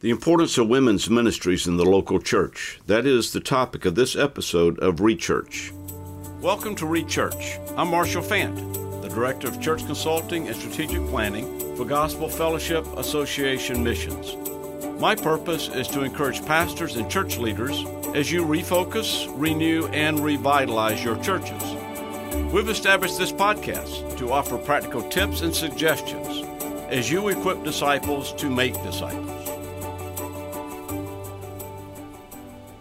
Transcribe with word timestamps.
The 0.00 0.08
importance 0.08 0.56
of 0.56 0.66
women's 0.66 1.10
ministries 1.10 1.66
in 1.66 1.76
the 1.76 1.84
local 1.84 2.20
church. 2.20 2.80
That 2.86 3.04
is 3.04 3.34
the 3.34 3.40
topic 3.40 3.84
of 3.84 3.96
this 3.96 4.16
episode 4.16 4.78
of 4.78 4.96
Rechurch. 4.96 5.72
Welcome 6.40 6.74
to 6.76 6.86
Rechurch. 6.86 7.60
I'm 7.76 7.88
Marshall 7.88 8.22
Fant, 8.22 9.02
the 9.02 9.10
Director 9.10 9.48
of 9.48 9.60
Church 9.60 9.84
Consulting 9.84 10.48
and 10.48 10.56
Strategic 10.56 11.06
Planning 11.08 11.76
for 11.76 11.84
Gospel 11.84 12.30
Fellowship 12.30 12.86
Association 12.96 13.84
Missions. 13.84 14.36
My 14.98 15.14
purpose 15.14 15.68
is 15.68 15.86
to 15.88 16.02
encourage 16.02 16.46
pastors 16.46 16.96
and 16.96 17.10
church 17.10 17.36
leaders 17.36 17.84
as 18.14 18.32
you 18.32 18.46
refocus, 18.46 19.30
renew, 19.38 19.86
and 19.88 20.18
revitalize 20.18 21.04
your 21.04 21.22
churches. 21.22 21.62
We've 22.54 22.70
established 22.70 23.18
this 23.18 23.32
podcast 23.32 24.16
to 24.16 24.32
offer 24.32 24.56
practical 24.56 25.06
tips 25.10 25.42
and 25.42 25.54
suggestions 25.54 26.48
as 26.88 27.10
you 27.10 27.28
equip 27.28 27.62
disciples 27.64 28.32
to 28.36 28.48
make 28.48 28.72
disciples. 28.82 29.39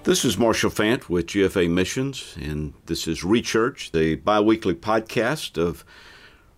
This 0.09 0.25
is 0.25 0.39
Marshall 0.39 0.71
Fant 0.71 1.07
with 1.07 1.27
GFA 1.27 1.69
Missions, 1.69 2.35
and 2.41 2.73
this 2.87 3.07
is 3.07 3.21
Rechurch, 3.21 3.91
the 3.91 4.15
bi 4.15 4.39
weekly 4.39 4.73
podcast 4.73 5.55
of 5.55 5.85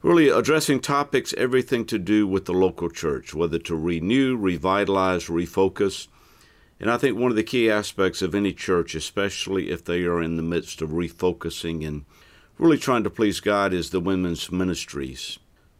really 0.02 0.30
addressing 0.30 0.80
topics, 0.80 1.34
everything 1.38 1.84
to 1.88 2.00
do 2.00 2.26
with 2.26 2.46
the 2.46 2.54
local 2.54 2.90
church, 2.90 3.34
whether 3.34 3.60
to 3.60 3.76
renew, 3.76 4.38
revitalize, 4.38 5.26
refocus. 5.26 6.08
And 6.80 6.90
I 6.90 6.96
think 6.96 7.18
one 7.18 7.30
of 7.30 7.36
the 7.36 7.44
key 7.44 7.70
aspects 7.70 8.22
of 8.22 8.34
any 8.34 8.54
church, 8.54 8.96
especially 8.96 9.70
if 9.70 9.84
they 9.84 10.04
are 10.04 10.22
in 10.22 10.38
the 10.38 10.44
midst 10.44 10.82
of 10.82 10.92
refocusing 10.92 11.86
and 11.86 12.06
really 12.58 12.78
trying 12.78 13.04
to 13.04 13.10
please 13.10 13.42
God, 13.42 13.74
is 13.74 13.90
the 13.90 14.00
women's 14.00 14.50
ministries. 14.50 15.40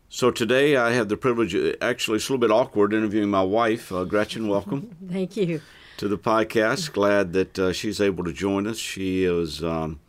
So 0.10 0.30
today 0.30 0.76
I 0.76 0.92
have 0.92 1.08
the 1.08 1.16
privilege, 1.16 1.56
actually, 1.82 2.18
it's 2.18 2.28
a 2.28 2.34
little 2.34 2.46
bit 2.46 2.52
awkward 2.54 2.94
interviewing 2.94 3.30
my 3.30 3.44
wife. 3.44 3.94
Uh, 3.94 4.04
Gretchen, 4.04 4.50
welcome. 4.50 4.94
Thank 5.10 5.38
you 5.38 5.62
to 5.98 6.08
the 6.08 6.18
podcast. 6.18 6.92
Glad 6.94 7.34
that 7.34 7.60
uh, 7.60 7.74
she's 7.74 8.02
able 8.02 8.24
to 8.24 8.34
join 8.34 8.68
us. 8.68 8.78
She 8.78 9.24
is 9.24 9.64
um, 9.64 10.00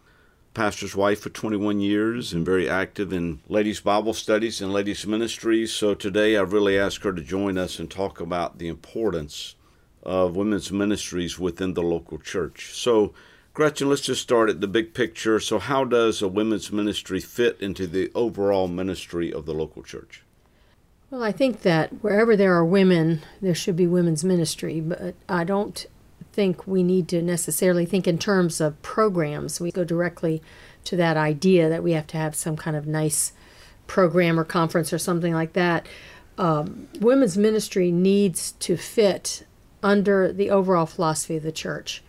pastor's 0.55 0.95
wife 0.95 1.20
for 1.20 1.31
21 1.31 1.81
years 1.81 2.33
and 2.33 2.45
very 2.45 2.69
active 2.69 3.12
in 3.12 3.41
ladies' 3.48 3.81
Bible 3.81 4.12
studies 4.15 4.61
and 4.61 4.73
ladies' 4.73 5.07
ministries. 5.07 5.73
So 5.73 5.95
today 5.95 6.37
I've 6.37 6.53
really 6.53 6.79
asked 6.79 7.03
her 7.05 7.12
to 7.12 7.23
join 7.23 7.59
us 7.59 7.79
and 7.79 7.91
talk 7.91 8.20
about 8.20 8.59
the 8.59 8.69
importance 8.69 9.55
of 10.03 10.37
women's 10.37 10.73
ministries 10.73 11.39
within 11.39 11.75
the 11.75 11.83
local 11.83 12.19
church. 12.19 12.73
So, 12.75 13.14
Gretchen, 13.55 13.89
let's 13.89 14.03
just 14.03 14.23
start 14.23 14.51
at 14.51 14.61
the 14.61 14.67
big 14.67 14.95
picture. 14.95 15.39
So, 15.39 15.59
how 15.59 15.85
does 15.85 16.23
a 16.23 16.29
women's 16.29 16.73
ministry 16.73 17.20
fit 17.20 17.61
into 17.61 17.87
the 17.87 18.11
overall 18.14 18.67
ministry 18.67 19.33
of 19.33 19.47
the 19.47 19.55
local 19.55 19.83
church? 19.83 20.23
Well, 21.13 21.23
I 21.23 21.31
think 21.31 21.61
that 21.61 21.91
wherever 22.03 22.37
there 22.37 22.55
are 22.55 22.65
women, 22.65 23.21
there 23.43 23.55
should 23.55 23.77
be 23.77 23.87
women's 23.87 24.25
ministry, 24.25 24.81
but 24.81 25.15
I 25.29 25.45
don't 25.45 25.85
think 26.33 26.67
we 26.67 26.83
need 26.83 27.07
to 27.09 27.21
necessarily 27.21 27.85
think 27.85 28.09
in 28.09 28.17
terms 28.17 28.63
of 28.63 28.81
programs. 28.81 29.61
We 29.61 29.71
go 29.71 29.85
directly 29.85 30.41
to 30.85 30.97
that 30.97 31.19
idea 31.19 31.69
that 31.69 31.83
we 31.83 31.93
have 31.93 32.07
to 32.09 32.17
have 32.17 32.35
some 32.35 32.57
kind 32.57 32.75
of 32.79 32.87
nice 32.87 33.35
program 33.87 34.41
or 34.41 34.45
conference 34.45 34.91
or 34.91 34.97
something 34.97 35.35
like 35.35 35.53
that. 35.53 35.87
Um, 36.39 36.89
women's 36.99 37.37
ministry 37.37 37.93
needs 37.93 38.53
to 38.53 38.79
fit 38.79 39.45
under 39.83 40.33
the 40.33 40.49
overall 40.49 40.87
philosophy 40.87 41.37
of 41.37 41.43
the 41.43 41.53
church. 41.53 42.03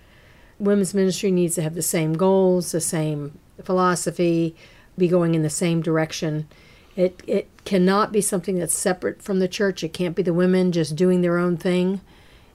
Women's 0.60 0.94
ministry 0.94 1.30
needs 1.30 1.56
to 1.56 1.62
have 1.62 1.76
the 1.76 1.82
same 1.82 2.14
goals, 2.14 2.72
the 2.72 2.80
same 2.80 3.38
philosophy, 3.66 4.56
be 4.98 5.10
going 5.10 5.36
in 5.36 5.44
the 5.44 5.50
same 5.50 5.82
direction. 5.82 6.48
It 6.96 7.22
it 7.26 7.50
cannot 7.66 8.12
be 8.12 8.22
something 8.22 8.60
that's 8.60 8.78
separate 8.78 9.22
from 9.22 9.40
the 9.40 9.48
church. 9.48 9.84
It 9.84 9.94
can't 9.94 10.16
be 10.16 10.24
the 10.24 10.34
women 10.34 10.72
just 10.72 10.96
doing 10.96 11.22
their 11.22 11.38
own 11.38 11.58
thing. 11.58 12.02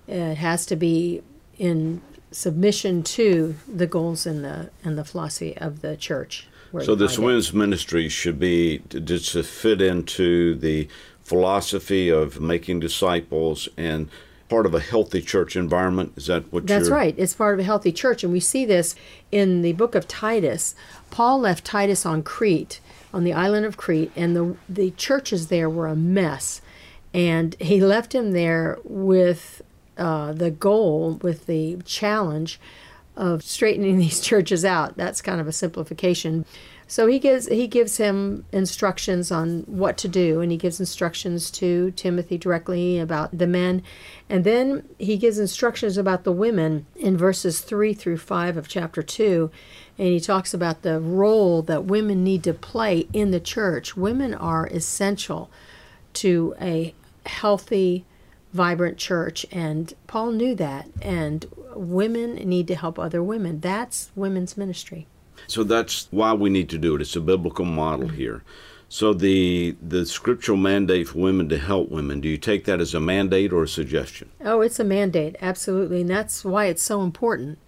It 0.06 0.36
has 0.36 0.64
to 0.67 0.77
be 0.77 1.22
in 1.58 2.00
submission 2.31 3.03
to 3.03 3.56
the 3.66 3.86
goals 3.86 4.27
and 4.27 4.44
the 4.44 4.70
and 4.84 4.97
the 4.97 5.05
philosophy 5.05 5.56
of 5.56 5.81
the 5.81 5.97
church. 5.97 6.48
So 6.83 6.94
this 6.94 7.19
women's 7.19 7.53
ministry 7.55 8.09
should 8.10 8.38
be 8.38 8.81
just 8.91 9.32
to 9.32 9.43
fit 9.43 9.81
into 9.81 10.54
the 10.54 10.88
philosophy 11.25 12.10
of 12.10 12.41
making 12.41 12.81
disciples 12.81 13.69
and 13.77 14.10
part 14.48 14.66
of 14.66 14.75
a 14.75 14.81
healthy 14.81 15.22
church 15.22 15.56
environment. 15.56 16.12
Is 16.16 16.27
that 16.27 16.53
what 16.53 16.66
That's 16.66 16.88
right. 16.88 17.15
It's 17.16 17.34
part 17.34 17.54
of 17.54 17.60
a 17.60 17.65
healthy 17.65 17.93
church, 17.93 18.22
and 18.22 18.32
we 18.32 18.41
see 18.41 18.65
this 18.65 18.94
in 19.31 19.62
the 19.62 19.72
book 19.75 19.94
of 19.94 20.09
Titus. 20.09 20.75
Paul 21.10 21.41
left 21.41 21.65
Titus 21.65 22.04
on 22.04 22.22
Crete 22.22 22.81
on 23.13 23.25
the 23.25 23.33
island 23.33 23.67
of 23.67 23.77
Crete, 23.77 24.13
and 24.17 24.37
the 24.37 24.57
the 24.69 24.91
churches 24.93 25.49
there 25.49 25.71
were 25.71 25.87
a 25.87 25.97
mess. 25.97 26.61
And 27.15 27.57
he 27.59 27.81
left 27.81 28.15
him 28.15 28.33
there 28.33 28.79
with 28.85 29.63
uh, 29.97 30.33
the 30.33 30.51
goal, 30.51 31.19
with 31.23 31.47
the 31.47 31.79
challenge 31.85 32.61
of 33.17 33.43
straightening 33.43 33.99
these 33.99 34.21
churches 34.21 34.65
out. 34.65 34.97
That's 34.97 35.21
kind 35.21 35.41
of 35.41 35.49
a 35.49 35.53
simplification. 35.53 36.45
So 36.91 37.06
he 37.06 37.19
gives 37.19 37.47
he 37.49 37.69
gives 37.69 37.99
him 37.99 38.47
instructions 38.50 39.31
on 39.31 39.60
what 39.66 39.97
to 39.99 40.09
do, 40.09 40.41
and 40.41 40.50
he 40.50 40.56
gives 40.56 40.81
instructions 40.81 41.50
to 41.53 41.93
Timothy 41.93 42.38
directly 42.38 42.99
about 42.99 43.37
the 43.37 43.47
men, 43.47 43.82
and 44.28 44.43
then 44.43 44.88
he 44.98 45.16
gives 45.16 45.38
instructions 45.38 45.97
about 45.97 46.25
the 46.25 46.32
women 46.32 46.87
in 46.97 47.16
verses 47.16 47.60
three 47.60 47.94
through 47.94 48.19
five 48.19 48.56
of 48.56 48.69
chapter 48.69 49.03
two 49.03 49.50
and 49.98 50.09
he 50.09 50.21
talks 50.21 50.54
about 50.54 50.82
the 50.82 51.00
role 51.00 51.60
that 51.62 51.84
women 51.84 52.22
need 52.22 52.44
to 52.44 52.54
play 52.54 53.09
in 53.12 53.32
the 53.32 53.41
church. 53.41 53.97
Women 53.97 54.32
are 54.32 54.66
essential 54.69 55.50
to 56.15 56.54
a 56.60 56.94
healthy, 57.27 58.04
vibrant 58.53 58.97
church, 58.97 59.44
and 59.50 59.93
Paul 60.06 60.31
knew 60.31 60.54
that. 60.54 60.88
And 61.03 61.47
women 61.75 62.37
need 62.37 62.69
to 62.69 62.77
help 62.77 62.97
other 62.98 63.22
women. 63.22 63.59
That's 63.59 64.12
women's 64.15 64.56
ministry. 64.56 65.09
So 65.48 65.64
that's 65.64 66.06
why 66.10 66.32
we 66.34 66.50
need 66.50 66.69
to 66.70 66.78
do 66.78 66.94
it. 66.94 67.00
It's 67.00 67.16
a 67.16 67.20
biblical 67.20 67.64
model 67.64 68.09
here. 68.09 68.44
So 68.88 69.12
the 69.12 69.76
the 69.82 70.06
scriptural 70.06 70.56
mandate 70.56 71.09
for 71.09 71.19
women 71.19 71.48
to 71.50 71.59
help 71.59 71.91
women, 71.91 72.20
do 72.20 72.28
you 72.28 72.38
take 72.38 72.64
that 72.64 72.81
as 72.81 72.94
a 72.94 73.00
mandate 73.00 73.53
or 73.53 73.64
a 73.64 73.69
suggestion? 73.69 74.31
Oh, 74.42 74.62
it's 74.62 74.78
a 74.78 74.84
mandate, 74.84 75.36
absolutely, 75.42 76.03
and 76.03 76.10
that's 76.10 76.44
why 76.44 76.66
it's 76.66 76.82
so 76.82 77.03
important. 77.03 77.59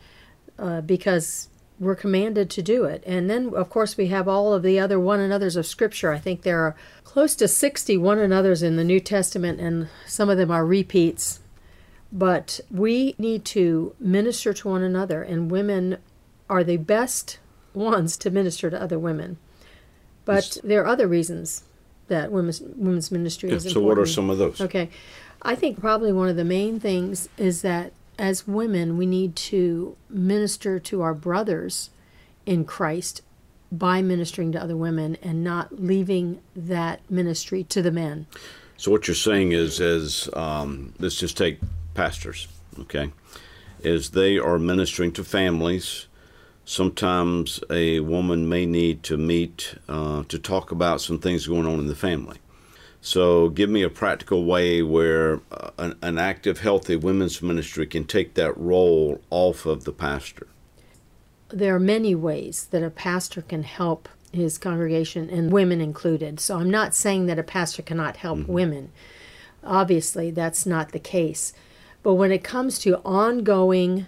Uh, 0.59 0.83
because 0.83 1.49
we're 1.79 1.95
commanded 1.95 2.51
to 2.51 2.61
do 2.61 2.85
it. 2.85 3.03
And 3.07 3.31
then, 3.31 3.55
of 3.55 3.71
course, 3.71 3.97
we 3.97 4.09
have 4.09 4.29
all 4.29 4.53
of 4.53 4.63
the 4.63 4.79
other 4.79 5.01
one 5.01 5.19
another's 5.19 5.57
of 5.57 5.65
Scripture. 5.65 6.13
I 6.13 6.19
think 6.19 6.43
there 6.43 6.61
are 6.61 6.77
close 7.03 7.35
to 7.37 7.49
60 7.49 7.97
one 7.97 8.19
another's 8.19 8.63
in 8.63 8.77
the 8.77 8.85
New 8.85 9.01
Testament, 9.01 9.59
and 9.59 9.89
some 10.07 10.29
of 10.29 10.37
them 10.37 10.51
are 10.51 10.67
repeats. 10.67 11.41
But 12.13 12.61
we 12.71 13.15
need 13.17 13.47
to 13.47 13.95
minister 13.99 14.53
to 14.53 14.69
one 14.69 14.83
another, 14.83 15.23
and 15.23 15.51
women 15.51 15.97
are 16.51 16.63
the 16.63 16.77
best 16.77 17.39
ones 17.75 18.17
to 18.19 18.31
minister 18.31 18.71
to 18.71 18.81
other 18.81 18.99
women. 18.99 19.39
But 20.25 20.59
there 20.63 20.83
are 20.83 20.87
other 20.87 21.09
reasons 21.09 21.65
that 22.09 22.31
women's 22.31 22.61
women's 22.61 23.11
ministry 23.11 23.51
yeah, 23.51 23.57
is 23.57 23.67
important. 23.67 23.83
So, 23.83 23.89
what 23.89 23.99
are 23.99 24.07
some 24.07 24.31
of 24.31 24.39
those? 24.39 24.61
Okay. 24.61 24.91
I 25.43 25.55
think 25.55 25.81
probably 25.81 26.13
one 26.13 26.29
of 26.29 26.37
the 26.37 26.45
main 26.45 26.79
things 26.79 27.29
is 27.39 27.63
that 27.63 27.93
as 28.19 28.47
women, 28.47 28.99
we 28.99 29.07
need 29.07 29.35
to 29.35 29.97
minister 30.11 30.79
to 30.79 31.01
our 31.01 31.15
brothers 31.15 31.89
in 32.45 32.67
Christ 32.67 33.23
by 33.73 34.03
ministering 34.03 34.53
to 34.53 34.63
other 34.63 34.77
women 34.77 35.17
and 35.23 35.43
not 35.43 35.81
leaving 35.81 36.41
that 36.55 37.01
ministry 37.11 37.65
to 37.65 37.81
the 37.81 37.91
men. 37.91 38.27
So, 38.77 38.91
what 38.91 39.09
you're 39.09 39.15
saying 39.15 39.53
is, 39.53 39.81
as 39.81 40.29
um, 40.35 40.93
let's 40.99 41.17
just 41.17 41.37
take 41.37 41.59
pastors, 41.95 42.49
okay, 42.79 43.11
is 43.81 44.11
they 44.11 44.39
are 44.39 44.59
ministering 44.59 45.13
to 45.13 45.25
families. 45.25 46.07
Sometimes 46.65 47.61
a 47.71 48.01
woman 48.01 48.49
may 48.49 48.67
need 48.67 49.03
to 49.05 49.17
meet 49.17 49.75
uh, 49.89 50.23
to 50.29 50.39
talk 50.39 50.71
about 50.71 51.01
some 51.01 51.19
things 51.19 51.47
going 51.47 51.67
on 51.67 51.81
in 51.81 51.87
the 51.87 51.97
family. 51.97 52.39
So, 53.03 53.49
give 53.49 53.71
me 53.71 53.83
a 53.83 53.89
practical 53.89 54.45
way 54.45 54.83
where 54.83 55.41
uh, 55.51 55.71
an, 55.79 55.97
an, 56.03 56.19
active, 56.19 56.61
healthy 56.61 56.97
women's 56.97 57.41
ministry 57.41 57.87
can 57.87 58.05
take 58.05 58.35
that 58.35 58.57
role 58.59 59.23
off 59.31 59.65
of 59.65 59.85
the 59.85 59.93
pastor. 59.93 60.47
There 61.49 61.75
are 61.75 61.81
many 61.81 62.15
ways 62.15 62.69
that 62.71 62.83
a 62.83 62.91
pastor 62.91 63.41
can 63.41 63.63
help 63.63 64.09
his 64.33 64.59
congregation, 64.59 65.31
and 65.31 65.51
women 65.51 65.81
included. 65.81 66.41
So, 66.41 66.59
I'm 66.59 66.71
not 66.71 66.95
saying 66.95 67.25
that 67.27 67.39
a 67.39 67.43
pastor 67.43 67.81
cannot 67.81 68.19
help 68.19 68.41
mm-hmm. 68.41 68.53
women. 68.53 68.93
Obviously, 69.65 70.31
that's 70.31 70.67
not 70.67 70.93
the 70.93 70.99
case. 70.99 71.55
But 72.03 72.15
when 72.15 72.33
it 72.33 72.45
comes 72.45 72.79
to 72.81 72.99
ongoing 72.99 74.07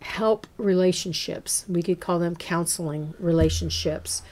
help 0.00 0.46
relationships, 0.56 1.64
we 1.68 1.82
could 1.82 2.00
call 2.00 2.18
them 2.18 2.36
counseling 2.36 3.14
relationships 3.18 4.22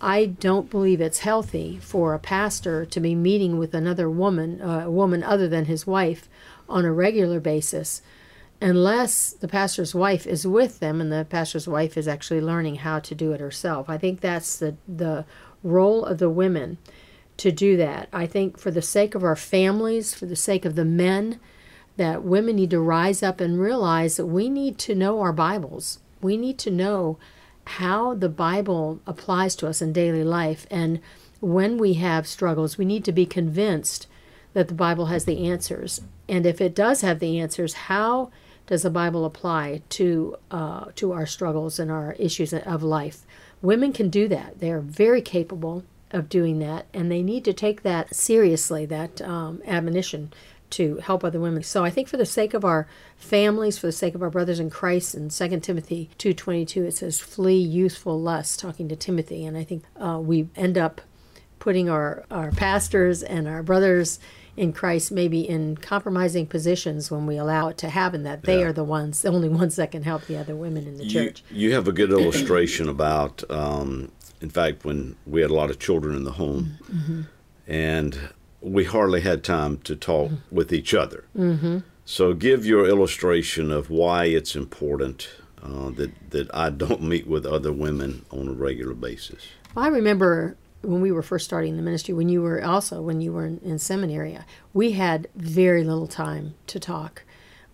I 0.00 0.26
don't 0.26 0.70
believe 0.70 1.00
it's 1.00 1.18
healthy 1.18 1.78
for 1.82 2.14
a 2.14 2.18
pastor 2.18 2.86
to 2.86 3.00
be 3.00 3.14
meeting 3.14 3.58
with 3.58 3.74
another 3.74 4.08
woman, 4.08 4.60
uh, 4.60 4.84
a 4.86 4.90
woman 4.90 5.22
other 5.22 5.46
than 5.46 5.66
his 5.66 5.86
wife, 5.86 6.28
on 6.68 6.84
a 6.84 6.92
regular 6.92 7.38
basis, 7.38 8.00
unless 8.62 9.32
the 9.32 9.48
pastor's 9.48 9.94
wife 9.94 10.26
is 10.26 10.46
with 10.46 10.78
them 10.78 11.00
and 11.00 11.12
the 11.12 11.26
pastor's 11.28 11.68
wife 11.68 11.98
is 11.98 12.08
actually 12.08 12.40
learning 12.40 12.76
how 12.76 12.98
to 13.00 13.14
do 13.14 13.32
it 13.32 13.40
herself. 13.40 13.90
I 13.90 13.98
think 13.98 14.20
that's 14.20 14.56
the 14.56 14.76
the 14.88 15.26
role 15.62 16.06
of 16.06 16.18
the 16.18 16.30
women 16.30 16.78
to 17.36 17.52
do 17.52 17.76
that. 17.76 18.08
I 18.12 18.26
think 18.26 18.58
for 18.58 18.70
the 18.70 18.82
sake 18.82 19.14
of 19.14 19.24
our 19.24 19.36
families, 19.36 20.14
for 20.14 20.24
the 20.24 20.36
sake 20.36 20.64
of 20.64 20.76
the 20.76 20.84
men, 20.84 21.40
that 22.00 22.24
women 22.24 22.56
need 22.56 22.70
to 22.70 22.80
rise 22.80 23.22
up 23.22 23.42
and 23.42 23.60
realize 23.60 24.16
that 24.16 24.24
we 24.24 24.48
need 24.48 24.78
to 24.78 24.94
know 24.94 25.20
our 25.20 25.34
Bibles. 25.34 25.98
We 26.22 26.38
need 26.38 26.56
to 26.60 26.70
know 26.70 27.18
how 27.66 28.14
the 28.14 28.30
Bible 28.30 29.00
applies 29.06 29.54
to 29.56 29.68
us 29.68 29.82
in 29.82 29.92
daily 29.92 30.24
life. 30.24 30.66
And 30.70 31.00
when 31.40 31.76
we 31.76 31.94
have 31.94 32.26
struggles, 32.26 32.78
we 32.78 32.86
need 32.86 33.04
to 33.04 33.12
be 33.12 33.26
convinced 33.26 34.06
that 34.54 34.68
the 34.68 34.74
Bible 34.74 35.06
has 35.06 35.26
the 35.26 35.46
answers. 35.46 36.00
And 36.26 36.46
if 36.46 36.58
it 36.58 36.74
does 36.74 37.02
have 37.02 37.18
the 37.18 37.38
answers, 37.38 37.74
how 37.74 38.30
does 38.66 38.82
the 38.82 38.88
Bible 38.88 39.26
apply 39.26 39.82
to 39.90 40.36
uh, 40.50 40.86
to 40.94 41.12
our 41.12 41.26
struggles 41.26 41.78
and 41.78 41.90
our 41.90 42.14
issues 42.14 42.54
of 42.54 42.82
life? 42.82 43.26
Women 43.60 43.92
can 43.92 44.08
do 44.08 44.26
that. 44.28 44.60
They 44.60 44.72
are 44.72 44.80
very 44.80 45.20
capable 45.20 45.84
of 46.12 46.30
doing 46.30 46.60
that, 46.60 46.86
and 46.94 47.12
they 47.12 47.22
need 47.22 47.44
to 47.44 47.52
take 47.52 47.82
that 47.82 48.14
seriously. 48.16 48.86
That 48.86 49.20
um, 49.20 49.60
admonition 49.66 50.32
to 50.70 50.96
help 50.98 51.24
other 51.24 51.40
women. 51.40 51.62
So 51.62 51.84
I 51.84 51.90
think 51.90 52.08
for 52.08 52.16
the 52.16 52.26
sake 52.26 52.54
of 52.54 52.64
our 52.64 52.86
families, 53.16 53.78
for 53.78 53.86
the 53.86 53.92
sake 53.92 54.14
of 54.14 54.22
our 54.22 54.30
brothers 54.30 54.60
in 54.60 54.70
Christ, 54.70 55.14
in 55.14 55.28
2 55.28 55.60
Timothy 55.60 56.10
2.22, 56.18 56.84
it 56.86 56.92
says, 56.94 57.18
flee 57.20 57.58
youthful 57.58 58.20
lust, 58.20 58.60
talking 58.60 58.88
to 58.88 58.96
Timothy. 58.96 59.44
And 59.44 59.56
I 59.56 59.64
think 59.64 59.84
uh, 59.96 60.18
we 60.22 60.48
end 60.56 60.78
up 60.78 61.00
putting 61.58 61.90
our, 61.90 62.24
our 62.30 62.50
pastors 62.52 63.22
and 63.22 63.46
our 63.46 63.62
brothers 63.62 64.18
in 64.56 64.72
Christ 64.72 65.12
maybe 65.12 65.48
in 65.48 65.76
compromising 65.76 66.46
positions 66.46 67.10
when 67.10 67.24
we 67.26 67.36
allow 67.36 67.68
it 67.68 67.78
to 67.78 67.88
happen 67.88 68.24
that 68.24 68.42
they 68.44 68.60
Yeah. 68.60 68.66
are 68.66 68.72
the 68.72 68.84
ones, 68.84 69.22
the 69.22 69.28
only 69.28 69.48
ones 69.48 69.76
that 69.76 69.90
can 69.92 70.02
help 70.02 70.26
the 70.26 70.36
other 70.36 70.56
women 70.56 70.86
in 70.86 70.96
the 70.98 71.04
You, 71.04 71.10
church. 71.26 71.44
you 71.50 71.72
have 71.74 71.86
a 71.86 71.92
good 71.92 72.10
illustration 72.10 72.88
about, 72.88 73.48
um, 73.50 74.10
in 74.40 74.50
fact, 74.50 74.84
when 74.84 75.16
we 75.26 75.40
had 75.40 75.50
a 75.50 75.54
lot 75.54 75.70
of 75.70 75.78
children 75.78 76.16
in 76.16 76.24
the 76.24 76.32
home, 76.32 76.78
Mm-hmm. 76.92 77.20
and 77.68 78.18
we 78.60 78.84
hardly 78.84 79.20
had 79.20 79.42
time 79.42 79.78
to 79.78 79.96
talk 79.96 80.30
with 80.50 80.72
each 80.72 80.94
other. 80.94 81.24
Mm-hmm. 81.36 81.78
So, 82.04 82.34
give 82.34 82.66
your 82.66 82.88
illustration 82.88 83.70
of 83.70 83.88
why 83.90 84.24
it's 84.24 84.56
important 84.56 85.28
uh, 85.62 85.90
that 85.90 86.30
that 86.30 86.54
I 86.54 86.70
don't 86.70 87.02
meet 87.02 87.26
with 87.26 87.46
other 87.46 87.72
women 87.72 88.24
on 88.30 88.48
a 88.48 88.52
regular 88.52 88.94
basis. 88.94 89.46
I 89.76 89.88
remember 89.88 90.56
when 90.82 91.00
we 91.00 91.12
were 91.12 91.22
first 91.22 91.44
starting 91.44 91.76
the 91.76 91.82
ministry, 91.82 92.14
when 92.14 92.28
you 92.28 92.42
were 92.42 92.64
also 92.64 93.02
when 93.02 93.20
you 93.20 93.32
were 93.32 93.46
in, 93.46 93.58
in 93.58 93.78
seminary, 93.78 94.38
we 94.72 94.92
had 94.92 95.28
very 95.34 95.84
little 95.84 96.06
time 96.06 96.54
to 96.68 96.80
talk. 96.80 97.22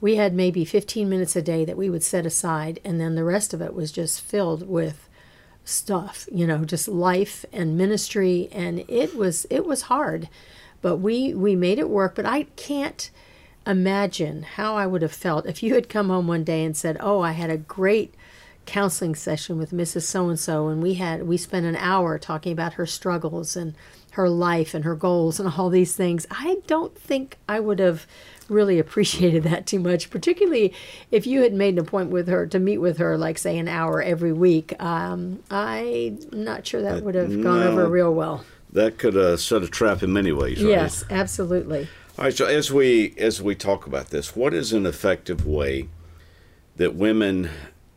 We 0.01 0.17
had 0.17 0.35
maybe 0.35 0.65
15 0.65 1.09
minutes 1.09 1.37
a 1.37 1.43
day 1.43 1.65
that 1.65 1.77
we 1.77 1.89
would 1.89 2.03
set 2.03 2.27
aside, 2.27 2.81
and 2.85 3.01
then 3.01 3.15
the 3.15 3.25
rest 3.25 3.55
of 3.55 3.63
it 3.63 3.75
was 3.75 3.91
just 3.91 4.21
filled 4.21 4.69
with 4.69 5.09
stuff, 5.65 6.29
you 6.31 6.47
know, 6.47 6.65
just 6.65 6.87
life 6.87 7.45
and 7.53 7.79
ministry, 7.79 8.49
and 8.53 8.85
it 8.89 9.17
was 9.17 9.47
it 9.51 9.65
was 9.65 9.83
hard, 9.83 10.29
but 10.87 10.99
we 10.99 11.35
we 11.35 11.57
made 11.57 11.81
it 11.81 11.91
work. 11.91 12.15
But 12.15 12.27
I 12.27 12.45
can't 12.55 13.11
imagine 13.67 14.45
how 14.45 14.77
I 14.77 14.87
would 14.87 15.03
have 15.03 15.11
felt 15.11 15.45
if 15.45 15.61
you 15.61 15.75
had 15.75 15.89
come 15.89 16.11
home 16.11 16.29
one 16.29 16.45
day 16.45 16.63
and 16.63 16.77
said, 16.77 16.97
"Oh, 17.01 17.23
I 17.23 17.33
had 17.33 17.51
a 17.51 17.57
great 17.57 18.15
counseling 18.67 19.17
session 19.17 19.59
with 19.59 19.73
Mrs. 19.73 20.03
So 20.03 20.29
and 20.29 20.39
So, 20.39 20.69
and 20.69 20.81
we 20.81 20.95
had 20.95 21.27
we 21.27 21.39
spent 21.39 21.67
an 21.67 21.75
hour 21.75 22.21
talking 22.21 22.53
about 22.53 22.75
her 22.75 22.87
struggles 22.87 23.57
and 23.57 23.75
her 24.13 24.29
life 24.29 24.75
and 24.75 24.85
her 24.85 24.95
goals 24.95 25.41
and 25.41 25.53
all 25.59 25.71
these 25.71 25.97
things." 25.97 26.25
I 26.31 26.59
don't 26.69 26.97
think 26.97 27.37
I 27.49 27.59
would 27.59 27.81
have 27.81 28.07
really 28.49 28.79
appreciated 28.85 29.43
that 29.43 29.67
too 29.67 29.81
much, 29.81 30.09
particularly 30.09 30.73
if 31.11 31.27
you 31.27 31.43
had 31.43 31.53
made 31.53 31.75
an 31.75 31.81
appointment 31.81 32.13
with 32.13 32.29
her 32.29 32.47
to 32.47 32.61
meet 32.61 32.79
with 32.79 32.99
her, 32.99 33.19
like 33.19 33.39
say 33.39 33.59
an 33.59 33.67
hour 33.67 34.01
every 34.01 34.33
week. 34.33 34.81
Um, 34.81 35.43
I'm 35.51 36.21
not 36.31 36.65
sure 36.65 36.83
that 36.83 37.03
would 37.03 37.17
have 37.17 37.43
gone 37.43 37.59
no. 37.59 37.73
over 37.73 37.89
real 37.89 38.15
well. 38.15 38.45
That 38.77 38.99
could 38.99 39.17
uh, 39.17 39.39
set 39.39 39.63
a 39.63 39.69
trap 39.69 40.03
in 40.03 40.13
many 40.13 40.33
ways, 40.33 40.63
right? 40.63 40.69
Yes, 40.69 41.03
absolutely. 41.09 41.89
All 42.19 42.27
right. 42.27 42.35
So 42.35 42.45
as 42.45 42.71
we 42.71 43.15
as 43.17 43.41
we 43.41 43.55
talk 43.55 43.87
about 43.87 44.11
this, 44.11 44.37
what 44.37 44.53
is 44.53 44.75
an 44.75 44.85
effective 44.85 45.47
way 45.47 45.89
that 46.77 46.95
women 46.95 47.49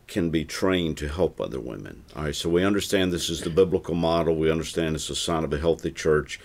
can 0.06 0.30
be 0.30 0.42
trained 0.42 0.96
to 0.96 1.08
help 1.08 1.38
other 1.38 1.60
women? 1.60 2.04
All 2.16 2.24
right. 2.24 2.34
So 2.34 2.48
we 2.48 2.64
understand 2.64 3.12
this 3.12 3.28
is 3.28 3.42
the 3.42 3.50
biblical 3.50 3.94
model. 3.94 4.34
We 4.36 4.50
understand 4.50 4.96
it's 4.96 5.10
a 5.10 5.14
sign 5.14 5.44
of 5.44 5.52
a 5.52 5.58
healthy 5.58 5.90
church. 5.90 6.40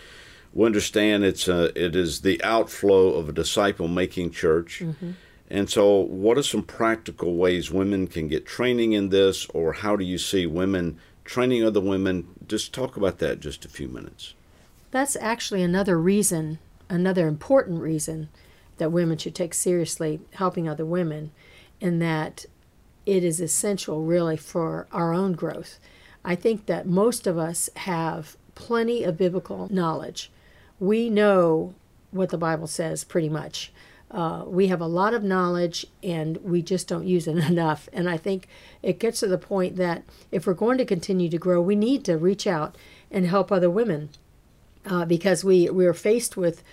We 0.53 0.65
understand 0.65 1.23
it's 1.23 1.47
a, 1.47 1.71
it 1.81 1.95
is 1.95 2.19
the 2.19 2.43
outflow 2.43 3.13
of 3.13 3.29
a 3.29 3.31
disciple 3.31 3.87
making 3.87 4.31
church. 4.31 4.83
And 5.49 5.69
so, 5.69 5.99
what 5.99 6.37
are 6.37 6.43
some 6.43 6.63
practical 6.63 7.37
ways 7.37 7.71
women 7.71 8.07
can 8.07 8.27
get 8.27 8.45
training 8.45 8.91
in 8.91 9.09
this, 9.09 9.45
or 9.53 9.73
how 9.73 9.95
do 9.95 10.03
you 10.03 10.17
see 10.17 10.45
women 10.45 10.99
training 11.23 11.63
other 11.63 11.79
women? 11.79 12.27
Just 12.47 12.73
talk 12.73 12.95
about 12.97 13.19
that 13.19 13.39
just 13.39 13.65
a 13.65 13.69
few 13.69 13.87
minutes. 13.87 14.33
That's 14.91 15.15
actually 15.15 15.63
another 15.63 15.99
reason, 15.99 16.59
another 16.89 17.27
important 17.27 17.81
reason 17.81 18.29
that 18.77 18.91
women 18.91 19.17
should 19.17 19.35
take 19.35 19.53
seriously 19.53 20.19
helping 20.33 20.67
other 20.67 20.85
women, 20.85 21.31
in 21.79 21.99
that 21.99 22.45
it 23.05 23.23
is 23.23 23.39
essential 23.39 24.03
really 24.03 24.37
for 24.37 24.87
our 24.91 25.13
own 25.13 25.33
growth. 25.33 25.79
I 26.23 26.35
think 26.35 26.65
that 26.65 26.87
most 26.87 27.27
of 27.27 27.37
us 27.37 27.69
have 27.75 28.35
plenty 28.55 29.03
of 29.03 29.17
biblical 29.17 29.67
knowledge. 29.71 30.31
We 30.79 31.09
know 31.09 31.73
what 32.11 32.29
the 32.29 32.37
Bible 32.37 32.67
says 32.67 33.03
pretty 33.03 33.29
much. 33.29 33.71
Uh, 34.15 34.45
we 34.47 34.67
have 34.67 34.79
a 34.79 34.87
lot 34.87 35.13
of 35.13 35.25
knowledge 35.25 35.85
and 36.01 36.37
we 36.37 36.61
just 36.61 36.87
don't 36.87 37.05
use 37.05 37.27
it 37.27 37.37
enough. 37.49 37.89
And 37.91 38.09
I 38.09 38.15
think 38.15 38.47
it 38.81 38.97
gets 38.97 39.19
to 39.19 39.27
the 39.27 39.37
point 39.37 39.75
that 39.75 40.03
if 40.31 40.47
we're 40.47 40.53
going 40.53 40.77
to 40.77 40.85
continue 40.85 41.27
to 41.29 41.37
grow, 41.37 41.61
we 41.61 41.75
need 41.75 42.05
to 42.05 42.17
reach 42.17 42.47
out 42.47 42.77
and 43.11 43.27
help 43.27 43.51
other 43.51 43.69
women 43.69 44.09
uh, 44.85 45.03
because 45.03 45.43
we 45.43 45.69
we 45.69 45.85
are 45.85 45.93
faced 45.93 46.37
with 46.37 46.63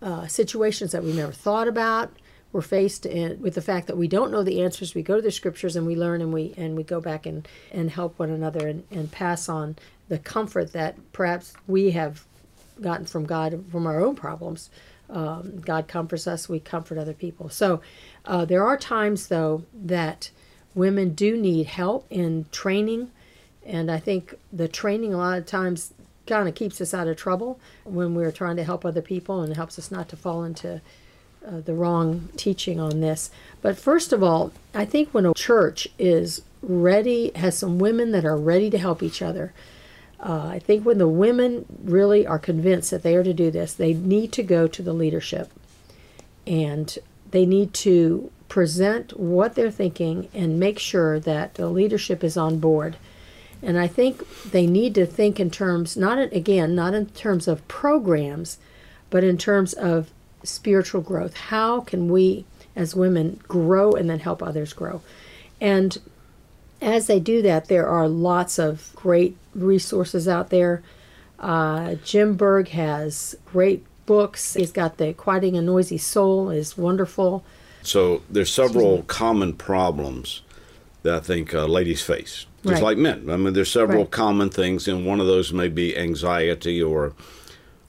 uh, 0.00 0.28
situations 0.28 0.92
that 0.92 1.02
we 1.02 1.12
never 1.12 1.32
thought 1.32 1.66
about. 1.66 2.12
We're 2.52 2.60
faced 2.60 3.04
in, 3.04 3.40
with 3.40 3.54
the 3.54 3.62
fact 3.62 3.88
that 3.88 3.96
we 3.96 4.06
don't 4.06 4.30
know 4.30 4.44
the 4.44 4.62
answers. 4.62 4.94
We 4.94 5.02
go 5.02 5.16
to 5.16 5.22
the 5.22 5.30
scriptures 5.32 5.74
and 5.74 5.86
we 5.86 5.96
learn 5.96 6.22
and 6.22 6.32
we 6.32 6.54
and 6.56 6.76
we 6.76 6.84
go 6.84 7.00
back 7.00 7.26
and, 7.26 7.48
and 7.72 7.90
help 7.90 8.16
one 8.20 8.30
another 8.30 8.68
and, 8.68 8.84
and 8.92 9.10
pass 9.10 9.48
on 9.48 9.74
the 10.08 10.18
comfort 10.18 10.72
that 10.72 10.96
perhaps 11.12 11.54
we 11.66 11.90
have 11.92 12.26
gotten 12.80 13.06
from 13.06 13.24
God 13.24 13.64
from 13.70 13.86
our 13.86 14.00
own 14.00 14.14
problems. 14.14 14.70
Um, 15.10 15.60
God 15.60 15.88
comforts 15.88 16.26
us, 16.26 16.48
we 16.48 16.58
comfort 16.58 16.96
other 16.96 17.12
people. 17.12 17.50
So 17.50 17.82
uh, 18.24 18.44
there 18.44 18.64
are 18.64 18.78
times 18.78 19.28
though 19.28 19.64
that 19.74 20.30
women 20.74 21.12
do 21.12 21.36
need 21.36 21.66
help 21.66 22.06
in 22.08 22.46
training 22.50 23.10
and 23.64 23.90
I 23.90 23.98
think 23.98 24.34
the 24.52 24.68
training 24.68 25.14
a 25.14 25.18
lot 25.18 25.38
of 25.38 25.46
times 25.46 25.94
kind 26.26 26.48
of 26.48 26.54
keeps 26.54 26.80
us 26.80 26.94
out 26.94 27.08
of 27.08 27.16
trouble 27.16 27.58
when 27.84 28.14
we're 28.14 28.32
trying 28.32 28.56
to 28.56 28.64
help 28.64 28.84
other 28.84 29.02
people 29.02 29.42
and 29.42 29.54
helps 29.56 29.78
us 29.78 29.90
not 29.90 30.08
to 30.08 30.16
fall 30.16 30.44
into 30.44 30.80
uh, 31.46 31.60
the 31.60 31.74
wrong 31.74 32.28
teaching 32.36 32.78
on 32.80 33.00
this. 33.00 33.30
But 33.60 33.76
first 33.76 34.12
of 34.12 34.22
all, 34.22 34.52
I 34.74 34.84
think 34.84 35.10
when 35.10 35.26
a 35.26 35.34
church 35.34 35.88
is 35.98 36.42
ready, 36.62 37.32
has 37.34 37.58
some 37.58 37.78
women 37.78 38.12
that 38.12 38.24
are 38.24 38.36
ready 38.36 38.70
to 38.70 38.78
help 38.78 39.02
each 39.02 39.20
other, 39.20 39.52
uh, 40.22 40.46
I 40.46 40.58
think 40.60 40.86
when 40.86 40.98
the 40.98 41.08
women 41.08 41.66
really 41.82 42.26
are 42.26 42.38
convinced 42.38 42.90
that 42.92 43.02
they 43.02 43.16
are 43.16 43.24
to 43.24 43.34
do 43.34 43.50
this, 43.50 43.74
they 43.74 43.92
need 43.92 44.32
to 44.32 44.42
go 44.42 44.68
to 44.68 44.82
the 44.82 44.92
leadership 44.92 45.50
and 46.46 46.96
they 47.30 47.44
need 47.44 47.74
to 47.74 48.30
present 48.48 49.18
what 49.18 49.54
they're 49.54 49.70
thinking 49.70 50.28
and 50.34 50.60
make 50.60 50.78
sure 50.78 51.18
that 51.18 51.54
the 51.54 51.68
leadership 51.68 52.22
is 52.22 52.36
on 52.36 52.58
board. 52.58 52.96
And 53.62 53.78
I 53.78 53.86
think 53.86 54.22
they 54.50 54.66
need 54.66 54.94
to 54.96 55.06
think 55.06 55.40
in 55.40 55.50
terms, 55.50 55.96
not 55.96 56.18
in- 56.18 56.34
again, 56.34 56.74
not 56.74 56.94
in 56.94 57.06
terms 57.06 57.48
of 57.48 57.66
programs, 57.66 58.58
but 59.10 59.24
in 59.24 59.38
terms 59.38 59.72
of 59.72 60.10
spiritual 60.44 61.00
growth. 61.00 61.34
How 61.34 61.80
can 61.80 62.10
we, 62.10 62.44
as 62.76 62.94
women, 62.94 63.40
grow 63.48 63.92
and 63.92 64.10
then 64.10 64.18
help 64.20 64.42
others 64.42 64.72
grow? 64.72 65.00
And 65.60 65.98
as 66.82 67.06
they 67.06 67.20
do 67.20 67.42
that, 67.42 67.68
there 67.68 67.86
are 67.86 68.08
lots 68.08 68.58
of 68.58 68.90
great 68.94 69.36
resources 69.54 70.26
out 70.28 70.50
there. 70.50 70.82
Uh, 71.38 71.94
Jim 72.04 72.34
Berg 72.36 72.68
has 72.68 73.34
great 73.46 73.84
books. 74.06 74.54
He's 74.54 74.72
got 74.72 74.98
the 74.98 75.12
Quieting 75.12 75.56
a 75.56 75.62
Noisy 75.62 75.98
Soul 75.98 76.50
is 76.50 76.76
wonderful. 76.76 77.44
So 77.82 78.22
there's 78.30 78.52
several 78.52 79.02
common 79.04 79.54
problems 79.54 80.42
that 81.02 81.14
I 81.14 81.20
think 81.20 81.52
uh, 81.54 81.66
ladies 81.66 82.02
face, 82.02 82.46
just 82.62 82.74
Right. 82.74 82.82
like 82.82 82.98
men. 82.98 83.28
I 83.28 83.36
mean, 83.36 83.54
there's 83.54 83.70
several 83.70 84.02
Right. 84.04 84.10
common 84.10 84.50
things, 84.50 84.86
and 84.86 85.04
one 85.04 85.20
of 85.20 85.26
those 85.26 85.52
may 85.52 85.68
be 85.68 85.96
anxiety 85.96 86.82
or 86.82 87.14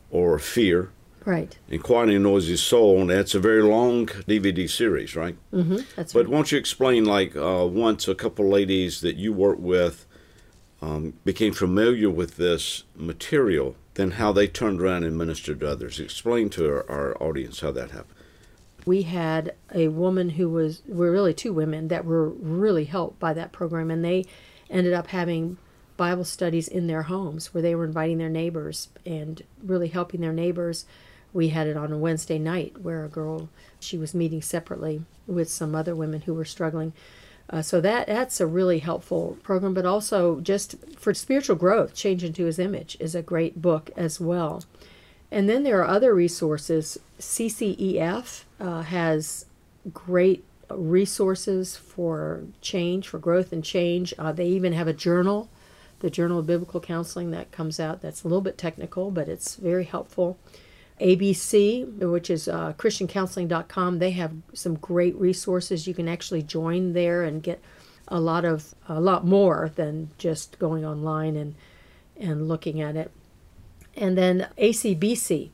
or 0.10 0.38
fear. 0.40 0.90
Right. 1.26 1.58
And 1.70 1.82
Quieting 1.82 2.16
a 2.18 2.20
Noisy 2.20 2.58
Soul, 2.58 3.02
and 3.02 3.10
that's 3.10 3.34
a 3.36 3.40
very 3.40 3.64
long 3.64 4.08
DVD 4.08 4.70
series, 4.70 5.16
right? 5.16 5.36
Mm-hmm. 5.54 5.78
That's 5.96 6.14
But 6.14 6.26
right. 6.26 6.30
won't 6.30 6.52
you 6.52 6.58
explain, 6.58 7.06
like, 7.06 7.36
uh, 7.36 7.66
once 7.70 8.08
a 8.08 8.16
couple 8.16 8.50
ladies 8.50 9.02
that 9.02 9.16
you 9.16 9.32
work 9.34 9.58
with 9.60 10.06
um, 10.82 11.14
became 11.24 11.54
familiar 11.54 12.10
with 12.10 12.36
this 12.38 12.84
material, 12.96 13.76
then 13.94 14.12
how 14.12 14.32
they 14.34 14.48
turned 14.48 14.82
around 14.82 15.04
and 15.06 15.18
ministered 15.18 15.62
to 15.62 15.70
others? 15.70 16.00
Explain 16.00 16.50
to 16.52 16.68
our, 16.68 16.90
our 16.92 17.24
audience 17.24 17.62
how 17.62 17.72
that 17.72 17.92
happened. 17.92 18.18
we 18.86 19.04
had 19.04 19.54
a 19.74 19.88
woman 19.88 20.32
who 20.32 20.50
was 20.50 20.82
were 20.88 21.10
really 21.12 21.34
two 21.34 21.54
women 21.54 21.88
that 21.88 22.04
were 22.04 22.28
really 22.30 22.84
helped 22.86 23.18
by 23.20 23.32
that 23.34 23.54
program 23.54 23.90
and 23.90 24.04
they 24.04 24.26
ended 24.70 24.92
up 24.92 25.08
having 25.08 25.58
bible 25.96 26.26
studies 26.26 26.68
in 26.68 26.88
their 26.88 27.04
homes 27.04 27.54
where 27.54 27.62
they 27.62 27.76
were 27.76 27.86
inviting 27.86 28.18
their 28.18 28.28
neighbors 28.30 28.90
and 29.06 29.42
really 29.64 29.88
helping 29.88 30.20
their 30.20 30.34
neighbors 30.34 30.86
We 31.34 31.50
had 31.50 31.68
it 31.68 31.76
on 31.76 31.92
a 31.92 31.98
Wednesday 31.98 32.40
night 32.40 32.82
where 32.82 33.04
a 33.04 33.10
girl, 33.10 33.50
she 33.80 33.98
was 33.98 34.14
meeting 34.14 34.42
separately 34.42 35.02
with 35.28 35.50
some 35.50 35.76
other 35.76 35.96
women 35.96 36.22
who 36.22 36.34
were 36.34 36.46
struggling. 36.46 36.94
Uh, 37.50 37.62
so 37.62 37.82
that 37.82 38.08
that's 38.08 38.40
a 38.40 38.48
really 38.48 38.80
helpful 38.80 39.38
program, 39.44 39.74
but 39.74 39.86
also 39.86 40.40
just 40.40 40.76
for 40.98 41.14
spiritual 41.14 41.56
growth, 41.56 41.94
Changed 41.94 42.24
into 42.24 42.46
His 42.46 42.60
Image 42.60 42.96
is 43.00 43.16
a 43.16 43.22
great 43.22 43.62
book 43.62 43.90
as 43.98 44.20
well. 44.20 44.64
And 45.30 45.50
then 45.50 45.64
there 45.64 45.80
are 45.82 45.88
other 45.88 46.14
resources. 46.14 47.00
CCEF 47.20 48.44
uh, 48.60 48.82
has 48.84 49.46
great 49.92 50.44
resources 50.70 51.76
for 51.76 52.44
change, 52.62 53.08
for 53.08 53.20
growth 53.20 53.52
and 53.52 53.64
change. 53.64 54.14
Uh, 54.18 54.32
they 54.32 54.48
even 54.48 54.74
have 54.74 54.88
a 54.88 54.94
journal, 54.94 55.50
the 56.00 56.10
Journal 56.10 56.40
of 56.40 56.48
Biblical 56.48 56.80
Counseling, 56.80 57.32
that 57.32 57.52
comes 57.52 57.80
out. 57.80 58.02
That's 58.02 58.24
a 58.24 58.28
little 58.28 58.42
bit 58.42 58.58
technical, 58.58 59.12
but 59.12 59.28
it's 59.28 59.56
very 59.56 59.86
helpful. 59.86 60.38
ABC, 61.02 61.98
which 62.00 62.30
is 62.30 62.48
uh, 62.48 62.74
ChristianCounseling.com, 62.78 64.00
they 64.00 64.12
have 64.12 64.34
some 64.54 64.76
great 64.76 65.16
resources. 65.16 65.88
You 65.88 65.94
can 65.94 66.08
actually 66.08 66.44
join 66.44 66.94
there 66.94 67.24
and 67.24 67.42
get 67.42 67.62
a 68.08 68.20
lot 68.20 68.46
of 68.46 68.76
a 68.88 69.00
lot 69.00 69.26
more 69.26 69.72
than 69.76 70.12
just 70.18 70.60
going 70.60 70.86
online 70.86 71.36
and 71.36 71.56
and 72.18 72.48
looking 72.48 72.80
at 72.82 72.96
it. 72.96 73.12
And 73.96 74.18
then 74.18 74.48
ACBC, 74.58 75.50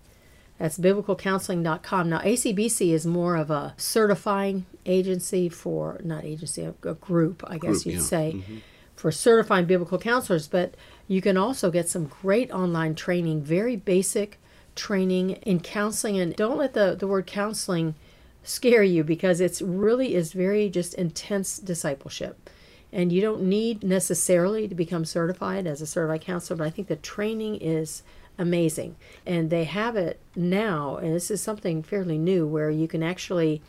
that's 0.58 0.78
biblicalcounseling.com. 0.78 2.10
Now, 2.10 2.20
ACBC 2.20 2.92
is 2.94 3.06
more 3.06 3.36
of 3.36 3.50
a 3.52 3.74
certifying 3.78 4.66
agency 4.86 5.50
for, 5.50 6.00
not 6.04 6.24
agency, 6.26 6.64
a, 6.64 6.74
a 6.84 6.96
group, 6.96 7.44
I 7.48 7.58
guess 7.58 7.84
Group, 7.84 7.86
you'd 7.86 7.94
yeah. 7.96 8.02
say, 8.02 8.34
Mm-hmm. 8.36 8.58
for 8.96 9.12
certifying 9.12 9.66
biblical 9.66 9.98
counselors. 9.98 10.48
But 10.48 10.76
you 11.08 11.22
can 11.22 11.38
also 11.38 11.72
get 11.72 11.88
some 11.90 12.06
great 12.06 12.52
online 12.52 12.96
training, 12.96 13.42
very 13.44 13.76
basic 13.76 14.38
training 14.80 15.32
in 15.44 15.60
counseling. 15.60 16.18
And 16.18 16.36
don't 16.36 16.58
let 16.58 16.74
the, 16.74 16.96
the 16.98 17.06
word 17.06 17.28
counseling 17.28 17.96
scare 18.44 18.84
you 18.84 19.04
because 19.04 19.42
it's 19.42 19.62
really 19.62 20.16
is 20.16 20.32
very 20.32 20.70
just 20.70 20.94
intense 20.94 21.60
discipleship. 21.60 22.50
And 22.92 23.12
you 23.12 23.22
don't 23.22 23.44
need 23.44 23.84
necessarily 23.84 24.68
to 24.68 24.74
become 24.74 25.06
certified 25.06 25.68
as 25.68 25.82
a 25.82 25.86
certified 25.86 26.22
counselor, 26.22 26.58
but 26.58 26.68
I 26.68 26.70
think 26.72 26.88
the 26.88 26.96
training 26.96 27.58
is 27.58 28.02
amazing. 28.38 28.96
And 29.26 29.50
they 29.50 29.66
have 29.66 29.96
it 29.96 30.20
now, 30.36 30.96
and 30.96 31.14
this 31.14 31.30
is 31.30 31.42
something 31.42 31.84
fairly 31.84 32.18
new 32.18 32.48
where 32.48 32.72
you 32.72 32.88
can 32.88 33.04
actually 33.04 33.62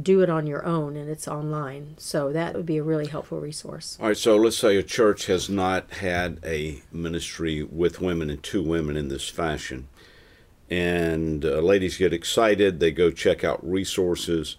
do 0.00 0.20
it 0.20 0.28
on 0.28 0.46
your 0.46 0.64
own 0.64 0.94
and 0.96 1.08
it's 1.08 1.26
online. 1.26 1.94
So 1.96 2.30
that 2.32 2.54
would 2.54 2.66
be 2.66 2.76
a 2.76 2.82
really 2.82 3.06
helpful 3.06 3.40
resource. 3.40 3.96
All 4.00 4.08
right, 4.08 4.16
so 4.16 4.36
let's 4.36 4.58
say 4.58 4.76
a 4.76 4.82
church 4.82 5.26
has 5.26 5.48
not 5.48 5.90
had 5.90 6.38
a 6.44 6.82
ministry 6.92 7.62
with 7.62 8.00
women 8.00 8.28
and 8.28 8.42
two 8.42 8.62
women 8.62 8.96
in 8.96 9.08
this 9.08 9.28
fashion. 9.28 9.88
And 10.70 11.44
uh, 11.44 11.60
ladies 11.60 11.96
get 11.96 12.12
excited, 12.12 12.80
they 12.80 12.90
go 12.90 13.10
check 13.10 13.44
out 13.44 13.64
resources. 13.68 14.56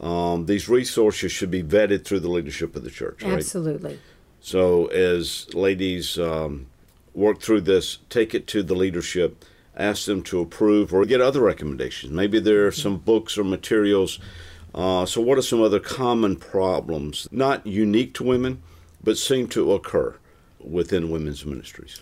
Um, 0.00 0.46
these 0.46 0.68
resources 0.68 1.32
should 1.32 1.50
be 1.50 1.62
vetted 1.62 2.04
through 2.04 2.20
the 2.20 2.30
leadership 2.30 2.76
of 2.76 2.84
the 2.84 2.90
church, 2.90 3.22
right? 3.22 3.34
Absolutely. 3.34 3.98
So, 4.40 4.86
as 4.86 5.52
ladies 5.54 6.18
um, 6.18 6.66
work 7.14 7.40
through 7.40 7.62
this, 7.62 7.98
take 8.08 8.34
it 8.34 8.46
to 8.48 8.62
the 8.62 8.74
leadership, 8.74 9.44
ask 9.76 10.06
them 10.06 10.22
to 10.24 10.40
approve 10.40 10.94
or 10.94 11.04
get 11.04 11.20
other 11.20 11.40
recommendations. 11.40 12.12
Maybe 12.12 12.40
there 12.40 12.66
are 12.66 12.72
some 12.72 12.96
books 12.96 13.36
or 13.36 13.44
materials. 13.44 14.18
Uh, 14.74 15.04
so, 15.04 15.20
what 15.20 15.36
are 15.36 15.42
some 15.42 15.60
other 15.60 15.80
common 15.80 16.36
problems, 16.36 17.28
not 17.30 17.66
unique 17.66 18.14
to 18.14 18.24
women, 18.24 18.62
but 19.02 19.18
seem 19.18 19.48
to 19.48 19.72
occur 19.72 20.16
within 20.58 21.10
women's 21.10 21.44
ministries? 21.44 22.00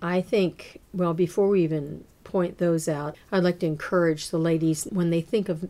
I 0.00 0.20
think, 0.20 0.80
well, 0.92 1.14
before 1.14 1.48
we 1.48 1.62
even 1.62 2.04
point 2.32 2.56
those 2.56 2.88
out, 2.88 3.14
I'd 3.30 3.44
like 3.44 3.58
to 3.58 3.66
encourage 3.66 4.30
the 4.30 4.38
ladies 4.38 4.84
when 4.84 5.10
they 5.10 5.20
think 5.20 5.50
of 5.50 5.68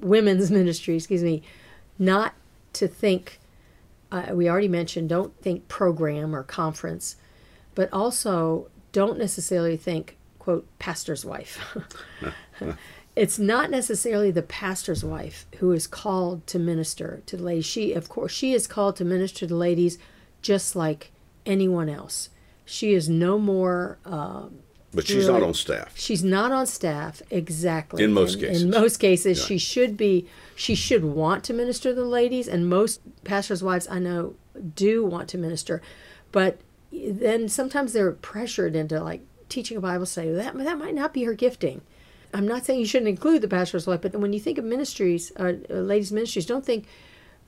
women's 0.00 0.50
ministry, 0.60 0.96
excuse 0.96 1.22
me, 1.22 1.42
not 2.00 2.34
to 2.74 2.88
think, 2.88 3.38
uh, 4.10 4.26
we 4.32 4.50
already 4.50 4.68
mentioned, 4.68 5.08
don't 5.08 5.40
think 5.40 5.68
program 5.68 6.34
or 6.34 6.42
conference, 6.42 7.14
but 7.76 7.88
also 7.92 8.68
don't 8.90 9.18
necessarily 9.18 9.76
think, 9.76 10.16
quote, 10.40 10.66
pastor's 10.80 11.24
wife. 11.24 11.76
it's 13.16 13.38
not 13.38 13.70
necessarily 13.70 14.32
the 14.32 14.42
pastor's 14.42 15.04
wife 15.04 15.46
who 15.58 15.70
is 15.70 15.86
called 15.86 16.44
to 16.48 16.58
minister 16.58 17.22
to 17.26 17.36
the 17.36 17.42
ladies. 17.44 17.66
She, 17.66 17.92
of 17.92 18.08
course, 18.08 18.32
she 18.32 18.52
is 18.52 18.66
called 18.66 18.96
to 18.96 19.04
minister 19.04 19.46
to 19.46 19.54
ladies 19.54 19.96
just 20.42 20.74
like 20.74 21.12
anyone 21.46 21.88
else. 21.88 22.30
She 22.64 22.94
is 22.94 23.08
no 23.08 23.38
more. 23.38 23.98
Um, 24.04 24.58
But 24.94 25.06
she's 25.06 25.26
Really? 25.26 25.32
not 25.40 25.42
on 25.42 25.54
staff. 25.54 25.92
She's 25.94 26.24
not 26.24 26.50
on 26.50 26.66
staff 26.66 27.20
exactly. 27.30 28.02
In 28.02 28.12
most 28.12 28.34
In- 28.36 28.40
cases. 28.40 28.62
In 28.62 28.70
most 28.70 28.96
cases, 28.96 29.38
Yeah. 29.38 29.44
she 29.44 29.58
should 29.58 29.96
be. 29.96 30.26
She 30.56 30.74
should 30.74 31.04
want 31.04 31.44
to 31.44 31.52
minister 31.52 31.90
to 31.90 31.94
the 31.94 32.04
ladies, 32.06 32.48
and 32.48 32.68
most 32.68 33.00
pastors' 33.24 33.62
wives 33.62 33.86
I 33.90 33.98
know 33.98 34.34
do 34.74 35.04
want 35.04 35.28
to 35.28 35.38
minister, 35.38 35.82
but 36.32 36.58
then 36.90 37.48
sometimes 37.48 37.92
they're 37.92 38.12
pressured 38.12 38.74
into 38.74 38.98
like 39.02 39.20
teaching 39.50 39.76
a 39.76 39.80
Bible 39.80 40.06
study. 40.06 40.30
That 40.32 40.56
that 40.56 40.78
might 40.78 40.94
not 40.94 41.12
be 41.12 41.24
her 41.24 41.34
gifting. 41.34 41.82
I'm 42.32 42.46
not 42.48 42.64
saying 42.64 42.80
you 42.80 42.86
shouldn't 42.86 43.08
include 43.08 43.42
the 43.42 43.48
pastor's 43.48 43.86
wife, 43.86 44.00
but 44.02 44.14
when 44.16 44.32
you 44.32 44.40
think 44.40 44.58
of 44.58 44.64
ministries, 44.64 45.32
uh, 45.38 45.52
uh, 45.70 45.74
ladies' 45.74 46.12
ministries, 46.12 46.44
don't 46.46 46.64
think 46.64 46.86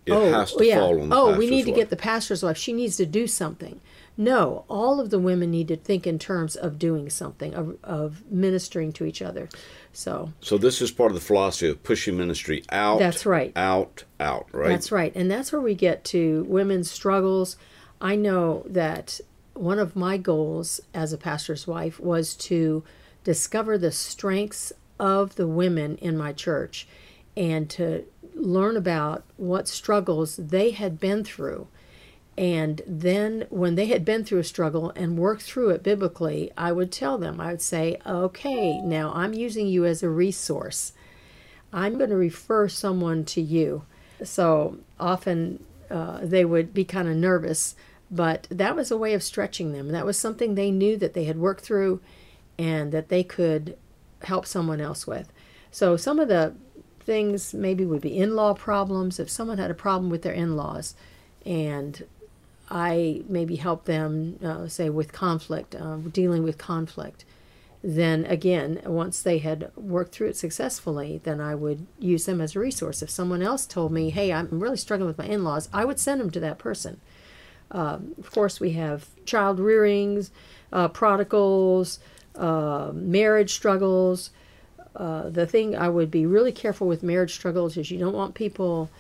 It 0.07 0.13
oh, 0.13 0.31
has 0.33 0.53
to 0.55 0.65
yeah. 0.65 0.79
fall 0.79 1.01
on 1.01 1.09
the 1.11 1.17
oh, 1.17 1.37
we 1.37 1.51
need 1.51 1.65
to 1.65 1.71
wife. 1.73 1.77
get 1.81 1.91
the 1.91 1.97
pastor's 1.97 2.43
wife. 2.43 2.57
She 2.57 2.73
needs 2.73 2.97
to 2.99 3.05
do 3.07 3.27
something. 3.27 3.81
No, 4.21 4.67
all 4.69 5.01
of 5.01 5.09
the 5.09 5.19
women 5.19 5.51
need 5.51 5.69
to 5.69 5.77
think 5.77 6.07
in 6.07 6.19
terms 6.19 6.55
of 6.55 6.79
doing 6.79 7.09
something, 7.09 7.55
of, 7.55 7.79
of 7.83 8.23
ministering 8.31 8.93
to 8.93 9.07
each 9.07 9.23
other. 9.23 9.49
So 9.95 10.35
So, 10.43 10.59
this 10.59 10.83
is 10.83 10.91
part 10.91 11.11
of 11.11 11.15
the 11.15 11.25
philosophy 11.25 11.69
of 11.71 11.83
pushing 11.83 12.19
ministry 12.19 12.63
out. 12.71 12.99
That's 12.99 13.25
right. 13.25 13.51
Out, 13.57 14.05
out, 14.21 14.47
right? 14.53 14.69
that's 14.69 14.93
right. 14.93 15.11
And 15.17 15.31
that's 15.31 15.53
where 15.53 15.63
we 15.63 15.75
get 15.75 16.05
to 16.05 16.45
women's 16.51 16.91
struggles. 16.91 17.57
I 17.99 18.15
know 18.15 18.63
that 18.67 19.23
one 19.55 19.79
of 19.79 19.97
my 19.97 20.19
goals 20.19 20.83
as 20.93 21.15
a 21.15 21.19
pastor's 21.19 21.67
wife 21.67 21.99
was 21.99 22.35
to 22.35 22.85
discover 23.25 23.79
the 23.79 23.91
strengths 23.91 24.71
of 24.99 25.37
the 25.37 25.47
women 25.47 25.97
in 25.97 26.19
my 26.19 26.35
church 26.35 26.87
and 27.39 27.71
to 27.71 28.05
learn 28.35 28.77
about 28.77 29.25
what 29.39 29.67
struggles 29.67 30.37
they 30.37 30.73
had 30.73 31.01
been 31.01 31.25
through. 31.25 31.69
And 32.41 32.81
then, 32.87 33.47
when 33.51 33.75
they 33.75 33.85
had 33.85 34.03
been 34.03 34.25
through 34.25 34.39
a 34.39 34.45
struggle 34.45 34.95
and 34.97 35.19
worked 35.19 35.43
through 35.43 35.69
it 35.71 35.83
biblically, 35.83 36.51
I 36.57 36.73
would 36.73 36.91
tell 36.91 37.19
them, 37.19 37.39
I 37.39 37.51
would 37.51 37.61
say, 37.61 37.99
okay, 38.07 38.81
now 38.81 39.13
I'm 39.15 39.35
using 39.35 39.67
you 39.67 39.85
as 39.85 40.03
a 40.03 40.09
resource. 40.09 40.95
I'm 41.71 41.99
going 41.99 42.09
to 42.09 42.17
refer 42.17 42.67
someone 42.67 43.27
to 43.27 43.43
you. 43.43 43.83
So 44.25 44.79
often 44.99 45.63
uh, 45.91 46.21
they 46.23 46.47
would 46.47 46.73
be 46.73 46.83
kind 46.83 47.09
of 47.09 47.17
nervous, 47.17 47.77
but 48.11 48.47
that 48.51 48.75
was 48.75 48.91
a 48.91 48.97
way 48.97 49.13
of 49.13 49.23
stretching 49.23 49.73
them. 49.73 49.89
That 49.89 50.07
was 50.07 50.19
something 50.19 50.55
they 50.55 50.71
knew 50.71 50.97
that 50.97 51.13
they 51.13 51.25
had 51.25 51.37
worked 51.37 51.63
through 51.63 52.01
and 52.59 52.91
that 52.91 53.11
they 53.11 53.23
could 53.23 53.77
help 54.23 54.47
someone 54.47 54.81
else 54.81 55.07
with. 55.07 55.31
So 55.71 55.99
some 55.99 56.19
of 56.19 56.29
the 56.29 56.55
things 57.01 57.53
maybe 57.53 57.85
would 57.85 58.01
be 58.01 58.17
in 58.17 58.35
law 58.35 58.55
problems. 58.55 59.21
If 59.21 59.29
someone 59.29 59.59
had 59.59 59.71
a 59.71 59.75
problem 59.75 60.09
with 60.09 60.23
their 60.23 60.33
in 60.33 60.57
laws 60.57 60.95
and 61.45 62.03
I 62.71 63.23
maybe 63.29 63.57
help 63.57 63.85
them, 63.85 64.39
uh, 64.45 64.69
say, 64.69 64.91
with 64.91 65.13
conflict, 65.13 65.75
uh, 65.75 65.97
dealing 65.97 66.43
with 66.43 66.57
conflict, 66.57 67.25
then 67.83 68.27
again, 68.27 68.81
once 68.85 69.23
they 69.23 69.39
had 69.39 69.71
worked 69.75 70.13
through 70.13 70.29
it 70.29 70.37
successfully, 70.37 71.21
then 71.25 71.41
I 71.41 71.55
would 71.55 71.87
use 71.99 72.27
them 72.27 72.41
as 72.41 72.55
a 72.55 72.61
resource. 72.61 73.03
If 73.03 73.09
someone 73.09 73.43
else 73.43 73.67
told 73.67 73.91
me, 73.91 74.11
hey, 74.11 74.33
I'm 74.33 74.61
really 74.61 74.77
struggling 74.77 75.09
with 75.09 75.19
my 75.19 75.25
in 75.25 75.45
laws, 75.45 75.69
I 75.73 75.85
would 75.85 75.99
send 75.99 76.21
them 76.21 76.31
to 76.33 76.41
that 76.41 76.59
person. 76.59 77.01
Um, 77.71 78.15
of 78.19 78.31
course, 78.31 78.61
we 78.61 78.73
have 78.73 79.07
child 79.25 79.59
rearings, 79.59 80.31
uh, 80.73 80.89
prodigals, 80.89 82.01
uh, 82.35 82.91
marriage 82.93 83.55
struggles. 83.55 84.31
Uh, 84.95 85.31
the 85.31 85.47
thing 85.47 85.75
I 85.75 85.89
would 85.89 86.11
be 86.11 86.27
really 86.27 86.53
careful 86.53 86.87
with 86.87 87.03
marriage 87.03 87.35
struggles 87.35 87.77
is 87.77 87.91
you 87.91 87.99
don't 87.99 88.15
want 88.15 88.35
people 88.35 88.91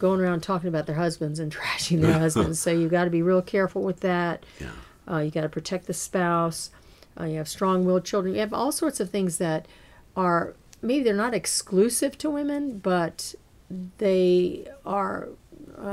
going 0.00 0.20
around 0.20 0.42
talking 0.42 0.68
about 0.68 0.86
their 0.86 0.96
husbands 0.96 1.38
and 1.38 1.52
trashing 1.56 2.00
their 2.00 2.18
husbands. 2.18 2.58
So 2.58 2.72
you've 2.72 2.90
got 2.90 3.04
to 3.04 3.10
be 3.10 3.22
real 3.22 3.42
careful 3.42 3.82
with 3.82 4.00
that. 4.00 4.44
Yeah. 4.58 4.70
Uh, 5.08 5.18
you 5.18 5.30
got 5.30 5.42
to 5.42 5.48
protect 5.48 5.86
the 5.86 5.94
spouse. 5.94 6.70
Uh, 7.18 7.24
you 7.24 7.36
have 7.36 7.48
strong-willed 7.48 8.04
children. 8.04 8.34
You 8.34 8.40
have 8.40 8.52
all 8.52 8.72
sorts 8.72 9.00
of 9.00 9.10
things 9.10 9.38
that 9.38 9.66
are 10.16 10.54
maybe 10.82 11.04
they're 11.04 11.14
not 11.14 11.34
exclusive 11.34 12.16
to 12.18 12.30
women, 12.30 12.78
but 12.78 13.34
they 13.98 14.66
are 14.84 15.28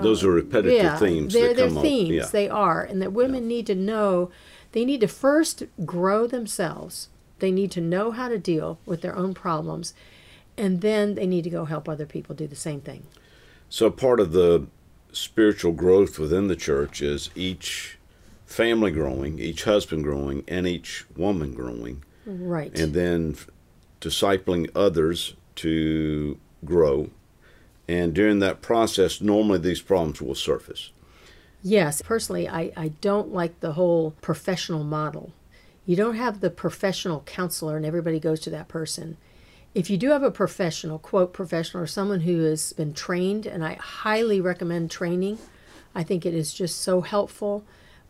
Those 0.02 0.24
are 0.24 0.32
repetitive 0.32 0.78
yeah, 0.78 0.98
themes 0.98 1.34
they're, 1.34 1.54
come 1.54 1.82
themes. 1.82 2.10
Yeah. 2.10 2.26
They 2.26 2.50
are, 2.50 2.84
and 2.84 3.02
that 3.02 3.14
women 3.14 3.48
need 3.48 3.68
to 3.68 3.76
know. 3.76 4.32
They 4.72 4.86
need 4.86 5.02
to 5.02 5.08
first 5.08 5.64
grow 5.86 6.28
themselves. 6.28 7.10
They 7.40 7.52
need 7.52 7.72
to 7.72 7.82
know 7.82 8.12
how 8.12 8.30
to 8.30 8.38
deal 8.38 8.80
with 8.86 9.02
their 9.02 9.16
own 9.16 9.34
problems, 9.34 9.94
and 10.58 10.82
then 10.82 11.16
they 11.16 11.28
need 11.28 11.44
to 11.44 11.50
go 11.50 11.66
help 11.66 11.88
other 11.88 12.06
people 12.06 12.36
do 12.36 12.48
the 12.48 12.56
same 12.56 12.82
thing. 12.82 13.04
So 13.70 13.90
part 13.90 14.20
of 14.20 14.32
the 14.32 14.68
spiritual 15.12 15.74
growth 15.74 16.20
within 16.20 16.48
the 16.48 16.56
church 16.56 17.02
is 17.02 17.30
each 17.36 17.98
family 18.46 18.92
growing, 18.92 19.40
each 19.40 19.64
husband 19.66 20.04
growing, 20.04 20.44
and 20.48 20.68
each 20.68 21.06
woman 21.16 21.54
growing. 21.54 22.04
Right. 22.26 22.78
And 22.78 22.94
then 22.94 23.36
discipling 24.02 24.70
others 24.76 25.36
to 25.56 26.38
grow. 26.64 27.10
And 27.88 28.14
during 28.14 28.40
that 28.40 28.62
process, 28.62 29.22
normally 29.22 29.60
these 29.60 29.82
problems 29.82 30.22
will 30.22 30.36
surface. 30.36 30.92
Yes, 31.64 32.02
personally, 32.02 32.48
I, 32.48 32.72
I 32.78 32.90
don't 33.02 33.34
like 33.34 33.60
the 33.60 33.74
whole 33.74 34.12
professional 34.22 34.84
model. 34.84 35.34
You 35.86 35.96
don't 35.96 36.16
have 36.16 36.42
the 36.42 36.50
professional 36.50 37.22
counselor 37.22 37.78
and 37.78 37.86
everybody 37.86 38.20
goes 38.20 38.40
to 38.42 38.50
that 38.52 38.68
person. 38.68 39.18
If 39.76 39.90
you 39.90 39.98
do 39.98 40.10
have 40.10 40.24
a 40.24 40.32
professional, 40.32 40.98
quote, 40.98 41.34
professional, 41.34 41.84
or 41.84 41.88
someone 41.88 42.22
who 42.22 42.44
has 42.44 42.74
been 42.74 42.94
trained, 42.94 43.46
and 43.46 43.64
I 43.64 43.76
highly 43.76 44.42
recommend 44.42 44.90
training, 44.90 45.38
I 45.94 46.04
think 46.04 46.26
it 46.26 46.34
is 46.34 46.54
just 46.54 46.82
so 46.82 47.02
helpful. 47.02 47.64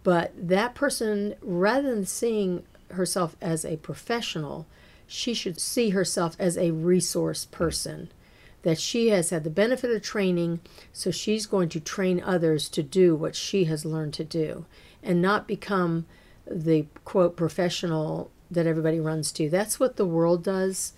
But 0.04 0.32
that 0.36 0.76
person, 0.76 1.36
rather 1.42 1.94
than 1.94 2.06
seeing 2.06 2.64
herself 2.92 3.36
as 3.42 3.66
a 3.66 3.78
professional, 3.78 4.66
she 5.08 5.34
should 5.34 5.60
see 5.60 5.90
herself 5.90 6.36
as 6.40 6.58
a 6.58 6.72
resource 6.72 7.46
person. 7.46 8.10
That 8.64 8.80
she 8.80 9.10
has 9.10 9.30
had 9.30 9.44
the 9.44 9.50
benefit 9.50 9.92
of 9.92 10.02
training, 10.02 10.60
so 10.92 11.12
she's 11.12 11.46
going 11.46 11.70
to 11.70 11.80
train 11.80 12.22
others 12.22 12.70
to 12.70 12.84
do 12.84 13.16
what 13.16 13.36
she 13.36 13.66
has 13.66 13.86
learned 13.86 14.14
to 14.16 14.24
do 14.24 14.66
and 15.04 15.22
not 15.22 15.48
become 15.48 16.06
the 16.46 16.86
quote 17.06 17.36
professional 17.38 18.32
that 18.50 18.68
everybody 18.68 19.00
runs 19.00 19.32
to. 19.34 19.50
That's 19.50 19.80
what 19.80 19.96
the 19.96 20.06
world 20.06 20.44
does. 20.44 20.94